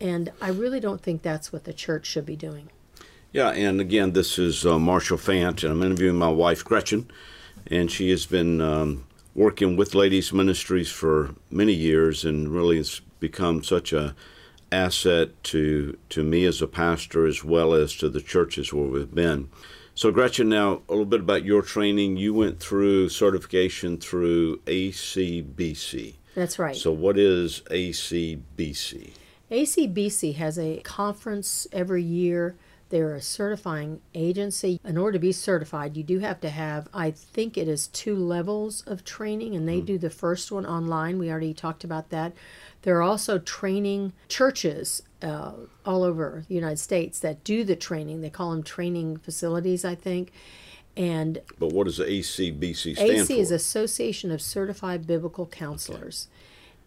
And 0.00 0.32
I 0.40 0.48
really 0.48 0.80
don't 0.80 1.00
think 1.00 1.22
that's 1.22 1.52
what 1.52 1.64
the 1.64 1.72
church 1.72 2.06
should 2.06 2.26
be 2.26 2.36
doing. 2.36 2.70
Yeah, 3.32 3.50
and 3.50 3.80
again, 3.80 4.12
this 4.12 4.38
is 4.38 4.64
uh, 4.64 4.78
Marshall 4.78 5.18
Fant, 5.18 5.62
and 5.62 5.72
I'm 5.72 5.82
interviewing 5.82 6.16
my 6.16 6.28
wife, 6.28 6.64
Gretchen, 6.64 7.10
and 7.66 7.90
she 7.90 8.10
has 8.10 8.24
been 8.24 8.60
um, 8.60 9.06
working 9.34 9.76
with 9.76 9.94
Ladies 9.94 10.32
Ministries 10.32 10.90
for 10.90 11.34
many 11.50 11.72
years 11.72 12.24
and 12.24 12.48
really 12.48 12.78
has 12.78 13.00
become 13.20 13.62
such 13.62 13.92
a 13.92 14.14
asset 14.72 15.30
to 15.44 15.96
to 16.08 16.24
me 16.24 16.44
as 16.44 16.60
a 16.60 16.66
pastor 16.66 17.24
as 17.26 17.44
well 17.44 17.72
as 17.72 17.94
to 17.94 18.08
the 18.08 18.20
churches 18.20 18.72
where 18.72 18.86
we've 18.86 19.14
been. 19.14 19.48
So, 19.94 20.10
Gretchen, 20.10 20.50
now 20.50 20.82
a 20.88 20.92
little 20.92 21.06
bit 21.06 21.20
about 21.20 21.44
your 21.44 21.62
training. 21.62 22.18
You 22.18 22.34
went 22.34 22.60
through 22.60 23.08
certification 23.08 23.96
through 23.96 24.58
ACBC. 24.66 26.16
That's 26.34 26.58
right. 26.58 26.76
So, 26.76 26.92
what 26.92 27.18
is 27.18 27.62
ACBC? 27.70 29.12
ACBC 29.50 30.34
has 30.36 30.58
a 30.58 30.78
conference 30.78 31.66
every 31.72 32.02
year. 32.02 32.56
They're 32.88 33.14
a 33.14 33.22
certifying 33.22 34.00
agency. 34.14 34.80
In 34.84 34.96
order 34.96 35.14
to 35.14 35.18
be 35.18 35.32
certified, 35.32 35.96
you 35.96 36.04
do 36.04 36.20
have 36.20 36.40
to 36.40 36.50
have, 36.50 36.88
I 36.94 37.10
think 37.10 37.58
it 37.58 37.66
is 37.66 37.88
two 37.88 38.14
levels 38.14 38.82
of 38.86 39.04
training, 39.04 39.56
and 39.56 39.68
they 39.68 39.80
mm. 39.80 39.86
do 39.86 39.98
the 39.98 40.10
first 40.10 40.52
one 40.52 40.64
online. 40.64 41.18
We 41.18 41.30
already 41.30 41.52
talked 41.52 41.82
about 41.82 42.10
that. 42.10 42.32
There 42.82 42.96
are 42.96 43.02
also 43.02 43.38
training 43.38 44.12
churches 44.28 45.02
uh, 45.20 45.52
all 45.84 46.04
over 46.04 46.44
the 46.48 46.54
United 46.54 46.78
States 46.78 47.18
that 47.20 47.42
do 47.42 47.64
the 47.64 47.74
training. 47.74 48.20
They 48.20 48.30
call 48.30 48.52
them 48.52 48.62
training 48.62 49.16
facilities, 49.18 49.84
I 49.84 49.96
think. 49.96 50.30
And 50.96 51.42
but 51.58 51.72
what 51.72 51.84
does 51.84 51.98
the 51.98 52.04
ACBC 52.04 52.94
stand 52.94 53.10
AC 53.10 53.16
for? 53.16 53.32
AC 53.32 53.40
is 53.40 53.50
Association 53.50 54.30
of 54.30 54.40
Certified 54.40 55.06
Biblical 55.06 55.46
Counselors, 55.46 56.28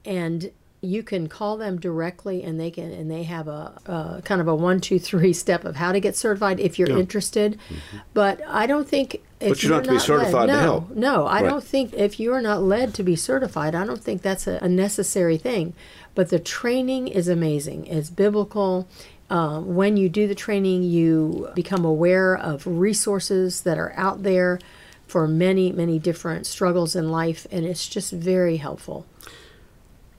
okay. 0.05 0.17
and 0.17 0.51
you 0.81 1.03
can 1.03 1.27
call 1.27 1.57
them 1.57 1.77
directly 1.77 2.41
and 2.41 2.59
they 2.59 2.71
can 2.71 2.91
and 2.91 3.11
they 3.11 3.23
have 3.23 3.47
a, 3.47 3.73
a, 3.85 4.21
kind 4.23 4.39
of 4.39 4.47
a 4.47 4.55
one 4.55 4.79
two 4.79 4.97
three 4.97 5.33
step 5.33 5.65
of 5.65 5.75
how 5.75 5.91
to 5.91 5.99
get 5.99 6.15
certified 6.15 6.59
if 6.59 6.79
you're 6.79 6.89
yeah. 6.89 6.97
interested 6.97 7.59
mm-hmm. 7.69 7.97
but 8.13 8.39
i 8.47 8.65
don't 8.65 8.87
think 8.87 9.21
but 9.39 9.61
you 9.61 9.69
don't 9.69 9.79
have 9.79 9.85
to 9.85 9.91
be 9.91 9.99
certified 9.99 10.33
led, 10.33 10.45
to 10.47 10.53
no, 10.53 10.59
help 10.59 10.89
no 10.91 11.25
i 11.25 11.41
right. 11.41 11.49
don't 11.49 11.63
think 11.63 11.93
if 11.93 12.19
you're 12.19 12.41
not 12.41 12.61
led 12.61 12.93
to 12.93 13.03
be 13.03 13.15
certified 13.15 13.75
i 13.75 13.85
don't 13.85 14.01
think 14.01 14.21
that's 14.21 14.47
a, 14.47 14.57
a 14.61 14.69
necessary 14.69 15.37
thing 15.37 15.73
but 16.15 16.29
the 16.29 16.39
training 16.39 17.07
is 17.07 17.27
amazing 17.27 17.85
it's 17.87 18.09
biblical 18.09 18.87
um, 19.29 19.75
when 19.75 19.95
you 19.95 20.09
do 20.09 20.27
the 20.27 20.33
training 20.33 20.81
you 20.81 21.49
become 21.53 21.85
aware 21.85 22.35
of 22.35 22.65
resources 22.65 23.61
that 23.61 23.77
are 23.77 23.93
out 23.95 24.23
there 24.23 24.59
for 25.07 25.27
many 25.27 25.73
many 25.73 25.99
different 25.99 26.47
struggles 26.47 26.95
in 26.95 27.11
life 27.11 27.45
and 27.51 27.65
it's 27.65 27.87
just 27.87 28.13
very 28.13 28.57
helpful 28.57 29.05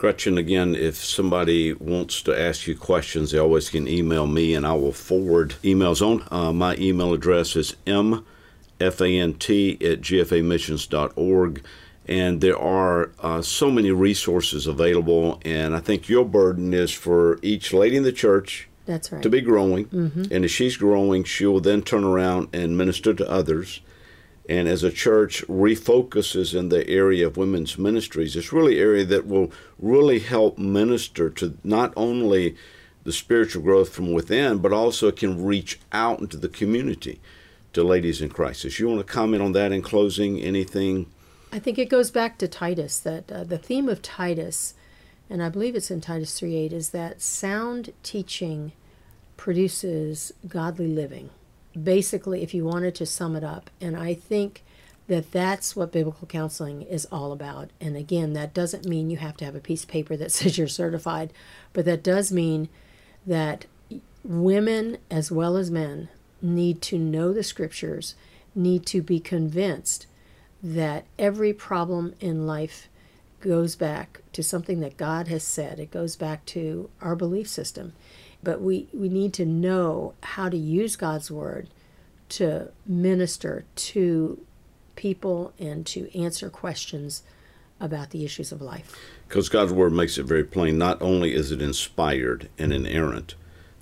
Gretchen, 0.00 0.38
again, 0.38 0.74
if 0.74 0.96
somebody 0.96 1.74
wants 1.74 2.22
to 2.22 2.32
ask 2.32 2.66
you 2.66 2.74
questions, 2.74 3.32
they 3.32 3.38
always 3.38 3.68
can 3.68 3.86
email 3.86 4.26
me 4.26 4.54
and 4.54 4.66
I 4.66 4.72
will 4.72 4.94
forward 4.94 5.56
emails 5.62 6.00
on. 6.00 6.26
Uh, 6.30 6.54
my 6.54 6.74
email 6.76 7.12
address 7.12 7.54
is 7.54 7.76
mfant 7.84 8.14
at 8.80 10.00
gfamissions.org. 10.00 11.64
And 12.08 12.40
there 12.40 12.58
are 12.58 13.10
uh, 13.18 13.42
so 13.42 13.70
many 13.70 13.90
resources 13.90 14.66
available. 14.66 15.38
And 15.44 15.76
I 15.76 15.80
think 15.80 16.08
your 16.08 16.24
burden 16.24 16.72
is 16.72 16.92
for 16.92 17.38
each 17.42 17.74
lady 17.74 17.98
in 17.98 18.02
the 18.02 18.10
church 18.10 18.70
That's 18.86 19.12
right. 19.12 19.22
to 19.22 19.28
be 19.28 19.42
growing. 19.42 19.84
Mm-hmm. 19.88 20.32
And 20.32 20.46
if 20.46 20.50
she's 20.50 20.78
growing, 20.78 21.24
she 21.24 21.44
will 21.44 21.60
then 21.60 21.82
turn 21.82 22.04
around 22.04 22.48
and 22.54 22.74
minister 22.74 23.12
to 23.12 23.30
others 23.30 23.82
and 24.50 24.66
as 24.66 24.82
a 24.82 24.90
church 24.90 25.46
refocuses 25.46 26.58
in 26.58 26.70
the 26.70 26.86
area 26.88 27.24
of 27.24 27.36
women's 27.36 27.78
ministries, 27.78 28.34
it's 28.34 28.52
really 28.52 28.80
area 28.80 29.04
that 29.04 29.28
will 29.28 29.52
really 29.78 30.18
help 30.18 30.58
minister 30.58 31.30
to 31.30 31.56
not 31.62 31.92
only 31.96 32.56
the 33.04 33.12
spiritual 33.12 33.62
growth 33.62 33.90
from 33.90 34.12
within, 34.12 34.58
but 34.58 34.72
also 34.72 35.06
it 35.06 35.16
can 35.16 35.44
reach 35.44 35.78
out 35.92 36.18
into 36.18 36.36
the 36.36 36.48
community 36.48 37.20
to 37.72 37.84
ladies 37.84 38.20
in 38.20 38.28
crisis. 38.28 38.80
You 38.80 38.88
want 38.88 39.06
to 39.06 39.12
comment 39.12 39.40
on 39.40 39.52
that 39.52 39.70
in 39.70 39.82
closing? 39.82 40.40
Anything? 40.40 41.06
I 41.52 41.60
think 41.60 41.78
it 41.78 41.88
goes 41.88 42.10
back 42.10 42.36
to 42.38 42.48
Titus 42.48 42.98
that 42.98 43.30
uh, 43.30 43.44
the 43.44 43.56
theme 43.56 43.88
of 43.88 44.02
Titus, 44.02 44.74
and 45.30 45.44
I 45.44 45.48
believe 45.48 45.76
it's 45.76 45.92
in 45.92 46.00
Titus 46.00 46.40
3:8, 46.40 46.72
is 46.72 46.90
that 46.90 47.22
sound 47.22 47.92
teaching 48.02 48.72
produces 49.36 50.32
godly 50.48 50.88
living 50.88 51.30
basically, 51.80 52.42
if 52.42 52.54
you 52.54 52.64
wanted 52.64 52.94
to 52.96 53.06
sum 53.06 53.36
it 53.36 53.44
up. 53.44 53.70
And 53.80 53.96
I 53.96 54.14
think 54.14 54.62
that 55.08 55.32
that's 55.32 55.74
what 55.74 55.92
biblical 55.92 56.28
counseling 56.28 56.82
is 56.82 57.06
all 57.10 57.32
about. 57.32 57.70
And 57.80 57.96
again, 57.96 58.32
that 58.34 58.54
doesn't 58.54 58.86
mean 58.86 59.10
you 59.10 59.16
have 59.16 59.36
to 59.38 59.44
have 59.44 59.56
a 59.56 59.60
piece 59.60 59.82
of 59.82 59.88
paper 59.88 60.16
that 60.16 60.32
says 60.32 60.56
you're 60.56 60.68
certified, 60.68 61.32
but 61.72 61.84
that 61.84 62.02
does 62.02 62.30
mean 62.30 62.68
that 63.26 63.66
women 64.22 64.98
as 65.10 65.30
well 65.32 65.56
as 65.56 65.70
men 65.70 66.08
need 66.42 66.80
to 66.82 66.98
know 66.98 67.32
the 67.32 67.42
scriptures, 67.42 68.14
need 68.54 68.86
to 68.86 69.02
be 69.02 69.20
convinced 69.20 70.06
that 70.62 71.04
every 71.18 71.52
problem 71.52 72.14
in 72.20 72.46
life 72.46 72.88
goes 73.40 73.76
back 73.76 74.20
to 74.32 74.42
something 74.42 74.80
that 74.80 74.96
God 74.96 75.28
has 75.28 75.42
said. 75.42 75.78
It 75.78 75.90
goes 75.90 76.16
back 76.16 76.44
to 76.46 76.90
our 77.00 77.16
belief 77.16 77.48
system. 77.48 77.94
But 78.42 78.60
we, 78.60 78.88
we 78.92 79.08
need 79.08 79.32
to 79.34 79.44
know 79.44 80.14
how 80.22 80.48
to 80.48 80.56
use 80.56 80.96
God's 80.96 81.30
word 81.30 81.68
to 82.30 82.70
minister 82.86 83.64
to 83.74 84.40
people 84.96 85.52
and 85.58 85.84
to 85.86 86.16
answer 86.18 86.48
questions 86.48 87.22
about 87.80 88.10
the 88.10 88.24
issues 88.24 88.52
of 88.52 88.60
life. 88.60 88.96
Because 89.28 89.48
God's 89.48 89.72
word 89.72 89.92
makes 89.92 90.18
it 90.18 90.24
very 90.24 90.44
plain. 90.44 90.78
Not 90.78 91.00
only 91.00 91.34
is 91.34 91.50
it 91.50 91.62
inspired 91.62 92.48
and 92.58 92.72
inerrant, 92.72 93.34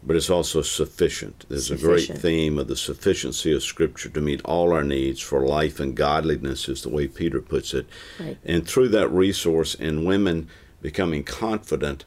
but 0.03 0.15
it's 0.15 0.31
also 0.31 0.63
sufficient. 0.63 1.45
There's 1.49 1.67
sufficient. 1.67 2.11
a 2.11 2.13
great 2.13 2.23
theme 2.23 2.59
of 2.59 2.69
the 2.69 2.77
sufficiency 2.77 3.53
of 3.53 3.63
Scripture 3.63 4.09
to 4.11 4.21
meet 4.21 4.41
all 4.45 4.73
our 4.73 4.85
needs 4.85 5.21
for 5.21 5.47
life 5.47 5.81
and 5.81 5.97
godliness, 5.97 6.69
is 6.69 6.83
the 6.83 6.89
way 6.89 7.09
Peter 7.09 7.41
puts 7.41 7.75
it. 7.75 7.87
Right. 8.21 8.39
And 8.45 8.67
through 8.67 8.89
that 8.91 9.09
resource, 9.09 9.75
and 9.75 10.07
women 10.07 10.49
becoming 10.81 11.25
confident 11.25 12.05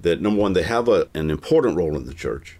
that 0.00 0.20
number 0.20 0.40
one, 0.40 0.52
they 0.52 0.62
have 0.62 0.88
a, 0.88 1.08
an 1.14 1.30
important 1.30 1.76
role 1.76 1.96
in 1.96 2.06
the 2.06 2.14
church 2.14 2.58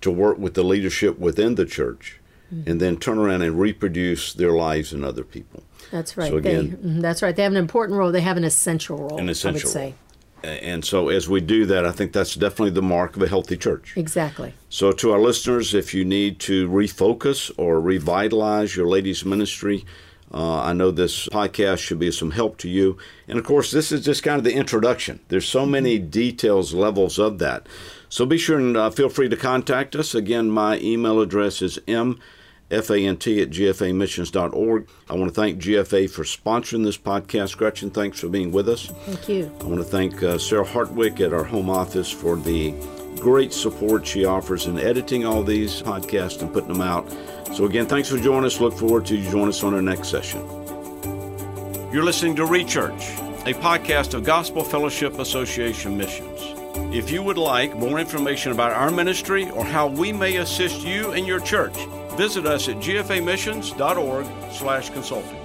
to 0.00 0.10
work 0.10 0.38
with 0.38 0.54
the 0.54 0.64
leadership 0.64 1.18
within 1.18 1.54
the 1.54 1.66
church 1.66 2.20
mm-hmm. 2.52 2.70
and 2.70 2.80
then 2.80 2.96
turn 2.96 3.18
around 3.18 3.42
and 3.42 3.58
reproduce 3.58 4.32
their 4.34 4.52
lives 4.52 4.92
in 4.92 5.04
other 5.04 5.24
people. 5.24 5.62
That's 5.90 6.16
right. 6.16 6.30
So 6.30 6.36
again, 6.36 6.70
they, 6.70 6.76
mm-hmm, 6.76 7.00
that's 7.00 7.22
right. 7.22 7.34
They 7.34 7.42
have 7.42 7.52
an 7.52 7.58
important 7.58 7.98
role. 7.98 8.12
They 8.12 8.20
have 8.20 8.36
an 8.36 8.44
essential 8.44 8.98
role. 8.98 9.18
An 9.18 9.28
essential 9.28 9.60
I 9.60 9.64
would 9.64 9.72
say. 9.72 9.84
Role. 9.84 9.94
And 10.44 10.84
so, 10.84 11.08
as 11.08 11.28
we 11.28 11.40
do 11.40 11.66
that, 11.66 11.86
I 11.86 11.92
think 11.92 12.12
that's 12.12 12.34
definitely 12.34 12.70
the 12.70 12.82
mark 12.82 13.14
of 13.14 13.22
a 13.22 13.28
healthy 13.28 13.56
church. 13.56 13.96
Exactly. 13.96 14.54
So, 14.68 14.90
to 14.90 15.12
our 15.12 15.20
listeners, 15.20 15.72
if 15.72 15.94
you 15.94 16.04
need 16.04 16.40
to 16.40 16.68
refocus 16.68 17.52
or 17.56 17.80
revitalize 17.80 18.74
your 18.74 18.88
ladies' 18.88 19.24
ministry, 19.24 19.84
uh, 20.32 20.60
I 20.60 20.72
know 20.72 20.90
this 20.90 21.28
podcast 21.28 21.78
should 21.78 21.98
be 21.98 22.10
some 22.10 22.30
help 22.30 22.56
to 22.58 22.68
you. 22.68 22.96
And 23.28 23.38
of 23.38 23.44
course, 23.44 23.70
this 23.70 23.92
is 23.92 24.04
just 24.04 24.22
kind 24.22 24.38
of 24.38 24.44
the 24.44 24.54
introduction. 24.54 25.20
There's 25.28 25.46
so 25.46 25.66
many 25.66 25.98
details, 25.98 26.72
levels 26.72 27.18
of 27.18 27.38
that. 27.38 27.66
So 28.08 28.24
be 28.24 28.38
sure 28.38 28.58
and 28.58 28.76
uh, 28.76 28.90
feel 28.90 29.08
free 29.08 29.28
to 29.28 29.36
contact 29.36 29.94
us. 29.94 30.14
Again, 30.14 30.50
my 30.50 30.78
email 30.78 31.20
address 31.20 31.60
is 31.60 31.78
mfant 31.86 32.18
at 32.70 33.50
gfamissions.org. 33.50 34.88
I 35.10 35.14
want 35.14 35.34
to 35.34 35.40
thank 35.40 35.60
GFA 35.60 36.10
for 36.10 36.24
sponsoring 36.24 36.84
this 36.84 36.98
podcast. 36.98 37.56
Gretchen, 37.58 37.90
thanks 37.90 38.18
for 38.18 38.28
being 38.28 38.52
with 38.52 38.68
us. 38.68 38.86
Thank 38.86 39.28
you. 39.28 39.52
I 39.60 39.64
want 39.64 39.78
to 39.78 39.84
thank 39.84 40.22
uh, 40.22 40.38
Sarah 40.38 40.64
Hartwick 40.64 41.20
at 41.20 41.34
our 41.34 41.44
home 41.44 41.68
office 41.68 42.10
for 42.10 42.36
the 42.36 42.74
great 43.18 43.52
support 43.52 44.06
she 44.06 44.24
offers 44.24 44.66
in 44.66 44.78
editing 44.78 45.26
all 45.26 45.42
these 45.42 45.82
podcasts 45.82 46.40
and 46.40 46.52
putting 46.52 46.72
them 46.72 46.80
out. 46.80 47.06
So, 47.54 47.66
again, 47.66 47.86
thanks 47.86 48.08
for 48.08 48.18
joining 48.18 48.44
us. 48.44 48.60
Look 48.60 48.74
forward 48.74 49.06
to 49.06 49.16
you 49.16 49.30
join 49.30 49.48
us 49.48 49.62
on 49.62 49.74
our 49.74 49.82
next 49.82 50.08
session. 50.08 50.40
You're 51.92 52.04
listening 52.04 52.34
to 52.36 52.42
Rechurch, 52.42 53.18
a 53.46 53.54
podcast 53.54 54.14
of 54.14 54.24
Gospel 54.24 54.64
Fellowship 54.64 55.18
Association 55.18 55.98
Missions. 55.98 56.40
If 56.94 57.10
you 57.10 57.22
would 57.22 57.36
like 57.36 57.76
more 57.76 57.98
information 57.98 58.52
about 58.52 58.72
our 58.72 58.90
ministry 58.90 59.50
or 59.50 59.62
how 59.64 59.88
we 59.88 60.12
may 60.12 60.36
assist 60.36 60.82
you 60.82 61.12
and 61.12 61.26
your 61.26 61.40
church, 61.40 61.76
visit 62.16 62.46
us 62.46 62.68
at 62.68 62.76
gfamissions.org/consulting. 62.76 65.41